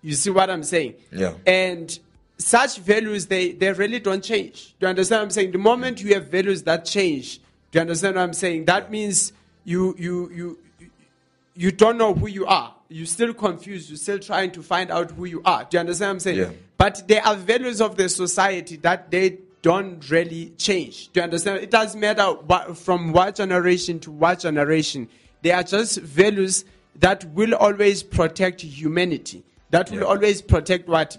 You 0.02 0.14
see 0.14 0.30
what 0.30 0.48
I'm 0.48 0.62
saying? 0.62 0.94
Yeah. 1.12 1.34
And 1.46 1.98
such 2.38 2.78
values, 2.78 3.26
they, 3.26 3.52
they 3.52 3.72
really 3.72 3.98
don't 3.98 4.22
change. 4.22 4.76
Do 4.78 4.86
you 4.86 4.88
understand 4.88 5.18
what 5.18 5.24
I'm 5.24 5.30
saying? 5.30 5.50
The 5.50 5.58
moment 5.58 6.00
you 6.00 6.14
have 6.14 6.28
values 6.28 6.62
that 6.62 6.84
change, 6.84 7.38
do 7.72 7.78
you 7.78 7.80
understand 7.80 8.14
what 8.14 8.22
I'm 8.22 8.32
saying? 8.32 8.66
That 8.66 8.90
means 8.90 9.32
you, 9.64 9.96
you, 9.98 10.30
you, 10.32 10.58
you 11.54 11.72
don't 11.72 11.98
know 11.98 12.14
who 12.14 12.28
you 12.28 12.46
are. 12.46 12.74
You're 12.88 13.06
still 13.06 13.34
confused. 13.34 13.90
You're 13.90 13.98
still 13.98 14.20
trying 14.20 14.52
to 14.52 14.62
find 14.62 14.90
out 14.90 15.10
who 15.10 15.24
you 15.24 15.42
are. 15.44 15.64
Do 15.64 15.76
you 15.76 15.80
understand 15.80 16.08
what 16.08 16.12
I'm 16.12 16.20
saying? 16.20 16.38
Yeah. 16.38 16.50
But 16.78 17.06
there 17.08 17.26
are 17.26 17.34
values 17.34 17.80
of 17.80 17.96
the 17.96 18.08
society 18.08 18.76
that 18.76 19.10
they 19.10 19.38
don't 19.62 20.08
really 20.10 20.52
change. 20.56 21.08
Do 21.12 21.20
you 21.20 21.24
understand? 21.24 21.58
It 21.62 21.70
doesn't 21.70 22.00
matter 22.00 22.24
what, 22.24 22.76
from 22.78 23.12
what 23.12 23.34
generation 23.36 24.00
to 24.00 24.10
what 24.10 24.40
generation. 24.40 25.08
They 25.42 25.52
are 25.52 25.62
just 25.62 25.98
values 26.00 26.64
that 26.96 27.24
will 27.34 27.54
always 27.54 28.02
protect 28.02 28.62
humanity. 28.62 29.42
That 29.70 29.90
will 29.90 29.98
Yeah. 30.00 30.04
always 30.04 30.42
protect 30.42 30.88
what? 30.88 31.16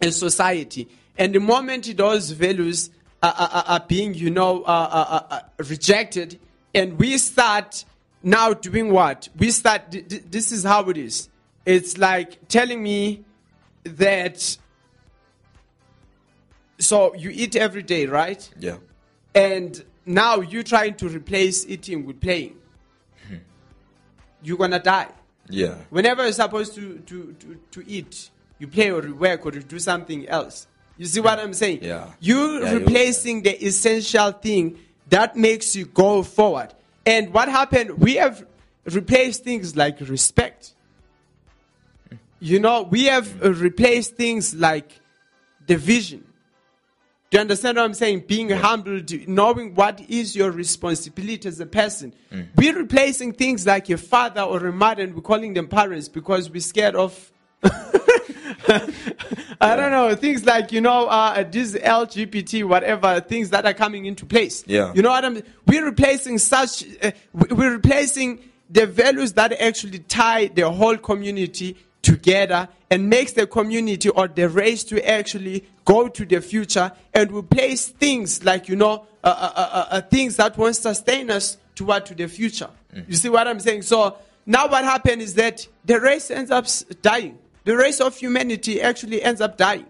A 0.00 0.10
society. 0.10 0.88
And 1.18 1.34
the 1.34 1.40
moment 1.40 1.96
those 1.96 2.30
values 2.30 2.90
are, 3.22 3.34
are, 3.36 3.64
are 3.66 3.80
being, 3.86 4.14
you 4.14 4.30
know, 4.30 4.62
uh, 4.62 4.66
uh, 4.66 5.34
uh, 5.34 5.40
rejected, 5.68 6.40
and 6.74 6.98
we 6.98 7.18
start 7.18 7.84
now 8.22 8.52
doing 8.54 8.90
what? 8.92 9.28
We 9.36 9.50
start, 9.50 9.90
th- 9.92 10.08
th- 10.08 10.22
this 10.30 10.50
is 10.52 10.64
how 10.64 10.88
it 10.88 10.96
is. 10.96 11.28
It's 11.66 11.98
like 11.98 12.48
telling 12.48 12.82
me 12.82 13.24
that, 13.84 14.56
so 16.82 17.14
you 17.14 17.30
eat 17.30 17.56
every 17.56 17.82
day, 17.82 18.06
right? 18.06 18.48
Yeah. 18.58 18.76
and 19.34 19.82
now 20.04 20.40
you're 20.40 20.62
trying 20.62 20.94
to 20.94 21.08
replace 21.08 21.66
eating 21.66 22.04
with 22.04 22.20
playing, 22.20 22.56
hmm. 23.28 23.36
you're 24.42 24.58
gonna 24.58 24.80
die. 24.80 25.08
Yeah. 25.48 25.76
Whenever 25.90 26.24
you're 26.24 26.32
supposed 26.32 26.74
to, 26.74 26.98
to, 26.98 27.34
to, 27.38 27.60
to 27.72 27.84
eat, 27.88 28.30
you 28.58 28.68
play 28.68 28.90
or 28.90 29.06
you 29.06 29.14
work 29.14 29.44
or 29.46 29.52
you 29.52 29.62
do 29.62 29.78
something 29.78 30.28
else. 30.28 30.66
You 30.96 31.06
see 31.06 31.20
what 31.20 31.38
I'm 31.38 31.54
saying? 31.54 31.80
Yeah. 31.82 32.10
You're 32.20 32.62
Yeah, 32.62 32.72
replacing 32.74 33.42
the 33.42 33.64
essential 33.64 34.32
thing 34.32 34.78
that 35.08 35.36
makes 35.36 35.74
you 35.74 35.86
go 35.86 36.22
forward. 36.22 36.74
And 37.04 37.32
what 37.32 37.48
happened? 37.48 37.98
We 37.98 38.16
have 38.16 38.44
replaced 38.84 39.44
things 39.44 39.76
like 39.76 40.00
respect. 40.00 40.74
Hmm. 42.08 42.16
You 42.40 42.60
know, 42.60 42.82
we 42.82 43.04
have 43.04 43.40
replaced 43.40 44.16
things 44.16 44.54
like 44.54 45.00
the 45.66 45.76
vision. 45.76 46.24
Do 47.32 47.38
you 47.38 47.40
understand 47.40 47.78
what 47.78 47.84
I'm 47.84 47.94
saying? 47.94 48.24
Being 48.28 48.50
humble, 48.50 49.00
to- 49.00 49.24
knowing 49.26 49.74
what 49.74 50.02
is 50.06 50.36
your 50.36 50.50
responsibility 50.50 51.48
as 51.48 51.60
a 51.60 51.66
person. 51.66 52.12
We're 52.56 52.76
replacing 52.76 53.32
things 53.32 53.66
like 53.66 53.88
a 53.88 53.96
father 53.96 54.42
or 54.42 54.66
a 54.66 54.72
mother 54.72 55.02
and 55.02 55.14
we're 55.14 55.22
calling 55.22 55.54
them 55.54 55.66
parents 55.66 56.10
because 56.10 56.50
we're 56.50 56.60
scared 56.60 56.94
of. 56.94 57.32
I 59.62 59.76
don't 59.76 59.92
know, 59.92 60.14
things 60.14 60.44
like, 60.44 60.72
you 60.72 60.82
know, 60.82 61.06
uh, 61.06 61.42
this 61.50 61.72
LGBT, 61.74 62.64
whatever, 62.68 63.18
things 63.20 63.48
that 63.48 63.64
are 63.64 63.72
coming 63.72 64.04
into 64.04 64.26
place. 64.26 64.62
Yeah. 64.66 64.92
You 64.94 65.00
know 65.00 65.08
what 65.08 65.24
I'm 65.24 65.42
We're 65.66 65.86
replacing 65.86 66.36
such, 66.36 66.84
uh, 67.02 67.12
we're 67.32 67.72
replacing 67.72 68.40
the 68.68 68.86
values 68.86 69.32
that 69.34 69.58
actually 69.58 70.00
tie 70.00 70.48
the 70.48 70.70
whole 70.70 70.98
community 70.98 71.78
together 72.02 72.68
and 72.90 73.08
makes 73.08 73.32
the 73.32 73.46
community 73.46 74.08
or 74.10 74.28
the 74.28 74.48
race 74.48 74.84
to 74.84 75.08
actually 75.08 75.64
go 75.84 76.08
to 76.08 76.26
the 76.26 76.40
future 76.40 76.92
and 77.14 77.32
replace 77.32 77.88
things 77.88 78.44
like 78.44 78.68
you 78.68 78.76
know 78.76 79.06
uh, 79.24 79.28
uh, 79.28 79.52
uh, 79.56 79.86
uh, 79.90 80.00
things 80.02 80.36
that 80.36 80.56
won't 80.58 80.76
sustain 80.76 81.30
us 81.30 81.56
toward 81.74 82.04
to 82.06 82.14
the 82.14 82.26
future. 82.28 82.68
You 83.08 83.14
see 83.14 83.30
what 83.30 83.48
i'm 83.48 83.60
saying? 83.60 83.82
So 83.82 84.18
now 84.44 84.68
what 84.68 84.84
happened 84.84 85.22
is 85.22 85.34
that 85.34 85.66
the 85.84 85.98
race 86.00 86.30
ends 86.30 86.50
up 86.50 86.66
dying. 87.00 87.38
The 87.64 87.76
race 87.76 88.00
of 88.00 88.16
humanity 88.16 88.82
actually 88.82 89.22
ends 89.22 89.40
up 89.40 89.56
dying. 89.56 89.86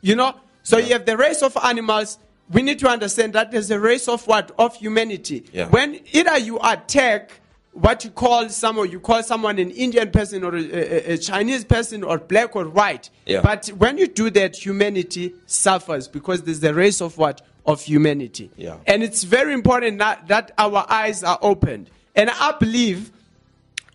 You 0.00 0.16
know? 0.16 0.34
So 0.62 0.78
you 0.78 0.92
have 0.92 1.04
the 1.06 1.16
race 1.16 1.42
of 1.42 1.56
animals. 1.62 2.18
We 2.50 2.62
need 2.62 2.78
to 2.80 2.88
understand 2.88 3.32
that 3.32 3.50
there's 3.50 3.70
a 3.70 3.80
race 3.80 4.08
of 4.08 4.26
what? 4.26 4.52
Of 4.58 4.76
humanity. 4.76 5.44
Yeah. 5.52 5.68
when 5.68 6.00
either 6.12 6.38
you 6.38 6.58
attack 6.62 7.40
what 7.72 8.04
you 8.04 8.10
call 8.10 8.48
someone, 8.50 8.90
you 8.90 9.00
call 9.00 9.22
someone 9.22 9.58
an 9.58 9.70
Indian 9.70 10.10
person 10.10 10.44
or 10.44 10.54
a, 10.54 11.12
a, 11.12 11.18
Chinese 11.18 11.64
person 11.64 12.04
or 12.04 12.18
black 12.18 12.54
or 12.54 12.68
white. 12.68 13.08
Yeah. 13.24 13.40
But 13.40 13.68
when 13.68 13.96
you 13.98 14.06
do 14.06 14.30
that, 14.30 14.56
humanity 14.56 15.34
suffers 15.46 16.06
because 16.06 16.42
there's 16.42 16.60
the 16.60 16.74
race 16.74 17.00
of 17.00 17.16
what? 17.16 17.40
Of 17.64 17.82
humanity. 17.82 18.50
Yeah. 18.56 18.76
And 18.86 19.02
it's 19.02 19.24
very 19.24 19.54
important 19.54 19.98
that, 19.98 20.28
that 20.28 20.52
our 20.58 20.84
eyes 20.88 21.24
are 21.24 21.38
opened. 21.40 21.88
And 22.14 22.28
I 22.28 22.52
believe 22.58 23.10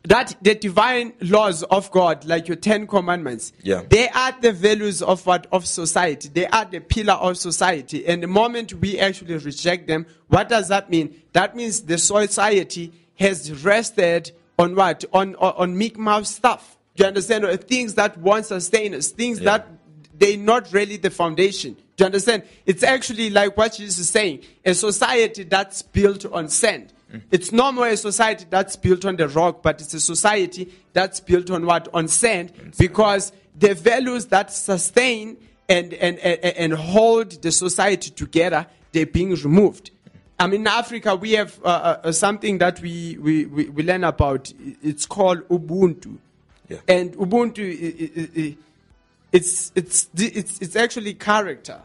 that 0.05 0.35
the 0.41 0.55
divine 0.55 1.13
laws 1.21 1.63
of 1.63 1.91
God, 1.91 2.25
like 2.25 2.47
your 2.47 2.55
Ten 2.55 2.87
Commandments, 2.87 3.51
Yeah. 3.61 3.83
they 3.89 4.07
are 4.09 4.33
the 4.39 4.53
values 4.53 5.01
of 5.01 5.25
what 5.25 5.47
of 5.51 5.67
society. 5.67 6.29
They 6.33 6.47
are 6.47 6.65
the 6.65 6.79
pillar 6.79 7.13
of 7.13 7.37
society. 7.37 8.07
And 8.07 8.23
the 8.23 8.27
moment 8.27 8.73
we 8.73 8.97
actually 8.97 9.37
reject 9.37 9.87
them, 9.87 10.05
what 10.29 10.49
does 10.49 10.69
that 10.69 10.89
mean? 10.89 11.21
That 11.33 11.55
means 11.55 11.81
the 11.81 11.97
society 11.97 12.93
has 13.19 13.63
rested 13.63 14.31
on 14.59 14.75
what? 14.75 15.05
On 15.13 15.35
on, 15.35 15.53
on 15.57 15.77
meek 15.77 15.97
mouth 15.97 16.27
stuff. 16.27 16.77
Do 16.95 17.03
you 17.03 17.07
understand? 17.07 17.45
Or 17.45 17.55
Things 17.57 17.93
that 17.95 18.17
won't 18.17 18.45
sustain 18.45 18.93
us. 18.95 19.09
Things 19.09 19.39
Yeah. 19.39 19.57
that 19.57 19.67
they're 20.17 20.37
not 20.37 20.73
really 20.73 20.97
the 20.97 21.11
foundation. 21.11 21.73
Do 21.95 22.03
you 22.03 22.05
understand? 22.07 22.43
It's 22.65 22.83
actually 22.83 23.29
like 23.29 23.55
what 23.57 23.73
Jesus 23.73 23.99
is 23.99 24.09
saying 24.09 24.41
a 24.65 24.73
society 24.73 25.43
that's 25.43 25.81
built 25.81 26.25
on 26.25 26.49
sand. 26.49 26.93
Mm. 27.13 27.21
It's 27.31 27.51
no 27.51 27.71
more 27.71 27.87
a 27.87 27.97
society 27.97 28.45
that's 28.49 28.75
built 28.75 29.05
on 29.05 29.15
the 29.15 29.27
rock, 29.27 29.63
but 29.63 29.79
it's 29.81 29.93
a 29.93 29.99
society 29.99 30.73
that's 30.93 31.19
built 31.19 31.49
on 31.49 31.65
what? 31.65 31.87
On 31.93 32.07
sand, 32.07 32.51
because 32.77 33.31
the 33.57 33.73
values 33.73 34.25
that 34.27 34.51
sustain 34.51 35.37
and, 35.69 35.93
and, 35.93 36.17
and, 36.19 36.43
and 36.43 36.73
hold 36.73 37.41
the 37.41 37.51
society 37.51 38.09
together, 38.09 38.67
they're 38.91 39.05
being 39.05 39.33
removed. 39.35 39.91
I 40.39 40.47
mean, 40.47 40.61
in 40.61 40.67
Africa, 40.67 41.15
we 41.15 41.31
have 41.31 41.59
uh, 41.63 41.97
uh, 42.03 42.11
something 42.11 42.59
that 42.59 42.79
we, 42.79 43.17
we, 43.19 43.45
we, 43.45 43.69
we 43.69 43.83
learn 43.83 44.03
about. 44.03 44.53
It's 44.83 45.05
called 45.05 45.47
Ubuntu. 45.49 46.17
Yeah. 46.69 46.77
And 46.87 47.13
Ubuntu, 47.13 47.59
i- 47.63 48.21
i- 48.21 48.29
i- 48.41 48.57
it's, 49.31 49.71
it's, 49.75 50.09
it's, 50.15 50.61
it's 50.61 50.75
actually 50.75 51.13
character. 51.15 51.79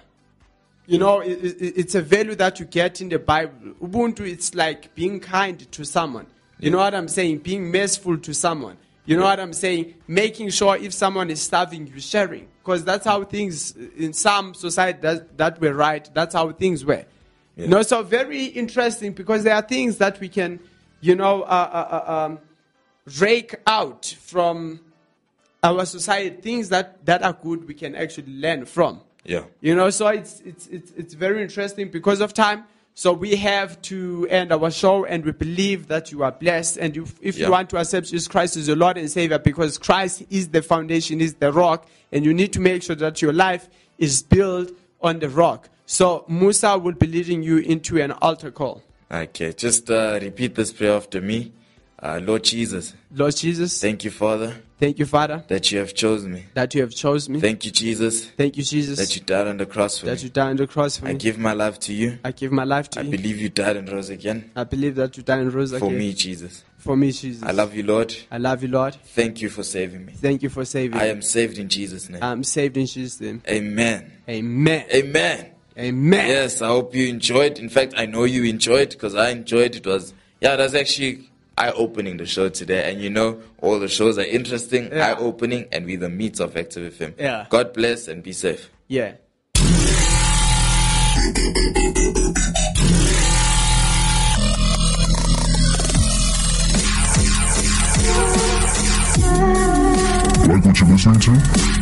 You 0.86 0.98
know, 0.98 1.20
i- 1.22 1.24
i- 1.24 1.56
it's 1.60 1.94
a 1.94 2.02
value 2.02 2.34
that 2.34 2.60
you 2.60 2.66
get 2.66 3.00
in 3.00 3.08
the 3.08 3.18
Bible. 3.18 3.74
Ubuntu, 3.80 4.20
it's 4.30 4.54
like 4.54 4.94
being 4.94 5.18
kind 5.20 5.70
to 5.72 5.84
someone. 5.84 6.26
You 6.58 6.70
know 6.70 6.78
what 6.78 6.94
I'm 6.94 7.08
saying? 7.08 7.38
Being 7.38 7.70
merciful 7.72 8.18
to 8.18 8.34
someone. 8.34 8.76
You 9.04 9.16
know 9.16 9.24
what 9.24 9.40
I'm 9.40 9.52
saying? 9.52 9.94
Making 10.06 10.50
sure 10.50 10.76
if 10.76 10.92
someone 10.92 11.28
is 11.30 11.40
starving, 11.42 11.88
you're 11.88 11.98
sharing. 12.00 12.46
Because 12.62 12.84
that's 12.84 13.04
how 13.04 13.24
things, 13.24 13.74
in 13.96 14.12
some 14.12 14.54
society 14.54 15.00
that, 15.02 15.36
that 15.38 15.60
were 15.60 15.72
right, 15.74 16.08
that's 16.14 16.34
how 16.34 16.52
things 16.52 16.84
were. 16.84 17.04
You 17.62 17.68
know, 17.68 17.82
so 17.82 18.02
very 18.02 18.46
interesting 18.46 19.12
because 19.12 19.44
there 19.44 19.54
are 19.54 19.62
things 19.62 19.98
that 19.98 20.20
we 20.20 20.28
can, 20.28 20.60
you 21.00 21.14
know, 21.14 21.42
uh, 21.42 21.46
uh, 21.46 22.04
uh, 22.08 22.12
um, 22.12 22.38
rake 23.20 23.54
out 23.66 24.16
from 24.20 24.80
our 25.62 25.84
society, 25.86 26.36
things 26.40 26.68
that, 26.70 27.04
that 27.06 27.22
are 27.22 27.32
good 27.32 27.66
we 27.68 27.74
can 27.74 27.94
actually 27.94 28.32
learn 28.32 28.64
from. 28.64 29.00
Yeah. 29.24 29.44
You 29.60 29.76
know, 29.76 29.90
so 29.90 30.08
it's, 30.08 30.40
it's, 30.40 30.66
it's, 30.66 30.90
it's 30.96 31.14
very 31.14 31.42
interesting 31.42 31.88
because 31.90 32.20
of 32.20 32.34
time. 32.34 32.64
So 32.94 33.12
we 33.12 33.36
have 33.36 33.80
to 33.82 34.26
end 34.28 34.52
our 34.52 34.70
show 34.70 35.04
and 35.04 35.24
we 35.24 35.32
believe 35.32 35.86
that 35.86 36.12
you 36.12 36.22
are 36.24 36.32
blessed. 36.32 36.76
And 36.78 36.94
you, 36.94 37.06
if 37.22 37.38
Yeah. 37.38 37.46
you 37.46 37.52
want 37.52 37.70
to 37.70 37.78
accept 37.78 38.08
Jesus 38.08 38.28
Christ 38.28 38.56
as 38.56 38.66
your 38.66 38.76
Lord 38.76 38.98
and 38.98 39.10
Savior, 39.10 39.38
because 39.38 39.78
Christ 39.78 40.24
is 40.28 40.48
the 40.48 40.60
foundation, 40.60 41.20
is 41.20 41.34
the 41.34 41.52
rock, 41.52 41.88
and 42.10 42.24
you 42.24 42.34
need 42.34 42.52
to 42.54 42.60
make 42.60 42.82
sure 42.82 42.96
that 42.96 43.22
your 43.22 43.32
life 43.32 43.68
is 43.98 44.22
built 44.22 44.72
on 45.00 45.20
the 45.20 45.28
rock. 45.28 45.68
So 45.92 46.24
Musa 46.26 46.78
will 46.78 46.94
be 46.94 47.06
leading 47.06 47.42
you 47.42 47.58
into 47.58 48.00
an 48.00 48.12
altar 48.12 48.50
call. 48.50 48.82
Okay, 49.10 49.52
just 49.52 49.90
uh, 49.90 50.18
repeat 50.22 50.54
this 50.54 50.72
prayer 50.72 50.94
after 50.94 51.20
me. 51.20 51.52
Uh, 52.02 52.18
Lord 52.24 52.44
Jesus, 52.44 52.94
Lord 53.14 53.36
Jesus, 53.36 53.78
thank 53.78 54.02
you, 54.02 54.10
Father, 54.10 54.56
thank 54.78 54.98
you, 54.98 55.04
Father, 55.04 55.44
that 55.48 55.70
you 55.70 55.78
have 55.80 55.94
chosen 55.94 56.32
me. 56.32 56.46
that 56.54 56.74
you 56.74 56.80
have 56.80 56.92
chosen 56.92 57.34
me. 57.34 57.40
Thank 57.40 57.66
you, 57.66 57.70
Jesus, 57.70 58.24
Thank 58.30 58.56
you, 58.56 58.62
Jesus, 58.62 58.98
that 58.98 59.14
you 59.14 59.20
died 59.22 59.46
on 59.46 59.58
the 59.58 59.66
cross 59.66 59.98
for 59.98 60.06
that 60.06 60.12
me. 60.12 60.16
That 60.16 60.24
you 60.24 60.30
died 60.30 60.48
on 60.48 60.56
the 60.56 60.66
cross 60.66 60.96
for 60.96 61.04
I 61.04 61.08
me. 61.10 61.14
I 61.14 61.18
give 61.18 61.38
my 61.38 61.52
life 61.52 61.78
to 61.80 61.92
you. 61.92 62.18
I 62.24 62.32
give 62.32 62.52
my 62.52 62.64
life 62.64 62.88
to 62.90 63.00
I 63.00 63.02
you. 63.02 63.08
I 63.08 63.10
believe 63.10 63.38
you 63.38 63.50
died 63.50 63.76
and 63.76 63.92
rose 63.92 64.08
again 64.08 64.50
I 64.56 64.64
believe 64.64 64.94
that 64.94 65.14
you 65.18 65.22
died 65.22 65.40
and 65.40 65.52
rose 65.52 65.72
for 65.78 65.86
again. 65.88 65.98
me, 65.98 66.14
Jesus. 66.14 66.64
For 66.78 66.96
me, 66.96 67.12
Jesus. 67.12 67.42
I 67.42 67.52
love 67.52 67.74
you, 67.74 67.82
Lord. 67.82 68.16
I 68.30 68.38
love 68.38 68.62
you, 68.62 68.68
Lord. 68.68 68.94
Thank 68.94 69.42
you 69.42 69.50
for 69.50 69.62
saving 69.62 70.06
me. 70.06 70.14
Thank 70.14 70.42
you 70.42 70.48
for 70.48 70.64
saving 70.64 70.96
me. 70.96 71.04
I 71.04 71.08
am 71.08 71.20
saved 71.20 71.58
in 71.58 71.68
Jesus' 71.68 72.08
name. 72.08 72.22
I'm 72.22 72.42
saved 72.44 72.78
in 72.78 72.86
Jesus' 72.86 73.20
name. 73.20 73.42
Amen. 73.46 74.10
Amen. 74.26 74.86
Amen. 74.90 75.51
Amen. 75.78 76.28
Yes, 76.28 76.60
I 76.60 76.68
hope 76.68 76.94
you 76.94 77.08
enjoyed. 77.08 77.58
In 77.58 77.68
fact, 77.68 77.94
I 77.96 78.06
know 78.06 78.24
you 78.24 78.44
enjoyed 78.44 78.90
because 78.90 79.14
I 79.14 79.30
enjoyed 79.30 79.74
it. 79.76 79.86
Was 79.86 80.12
yeah, 80.40 80.56
that's 80.56 80.74
actually 80.74 81.30
eye-opening 81.56 82.16
the 82.18 82.26
show 82.26 82.48
today. 82.48 82.90
And 82.90 83.00
you 83.00 83.08
know, 83.10 83.40
all 83.60 83.78
the 83.78 83.88
shows 83.88 84.18
are 84.18 84.22
interesting, 84.24 84.90
Yeah. 84.92 85.08
eye-opening, 85.14 85.66
and 85.72 85.86
we 85.86 85.96
the 85.96 86.08
meats 86.10 86.40
of 86.40 86.56
Active 86.56 86.92
FM. 86.94 87.14
Yeah. 87.18 87.46
God 87.48 87.72
bless 87.72 88.08
and 88.08 88.22
be 88.22 88.32
safe. 88.32 88.70
Yeah. 88.88 89.12
Like 99.32 100.64
what 100.66 100.78
you're 100.80 100.88
listening 100.90 101.20
to? 101.20 101.81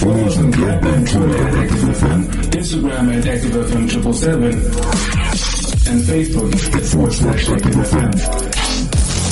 Follow 0.00 0.24
us 0.24 0.38
on 0.38 0.50
Yelp 0.52 0.82
and 0.82 1.06
Twitter 1.08 1.46
at 1.46 1.54
Active 1.54 1.78
FM 1.78 2.24
Instagram 2.52 3.14
at 3.16 3.24
ActiveFM 3.24 3.90
triple 3.90 4.12
seven 4.14 4.52
and 4.54 6.02
Facebook 6.08 6.74
at 6.74 6.82
forward 6.84 7.12
slash 7.12 7.44
ActiveFM. 7.46 9.30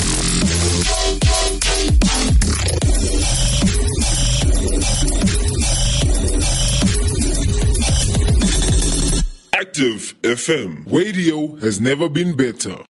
Active 9.53 10.15
FM. 10.23 10.83
Radio 10.91 11.55
has 11.57 11.79
never 11.81 12.09
been 12.09 12.35
better. 12.35 12.85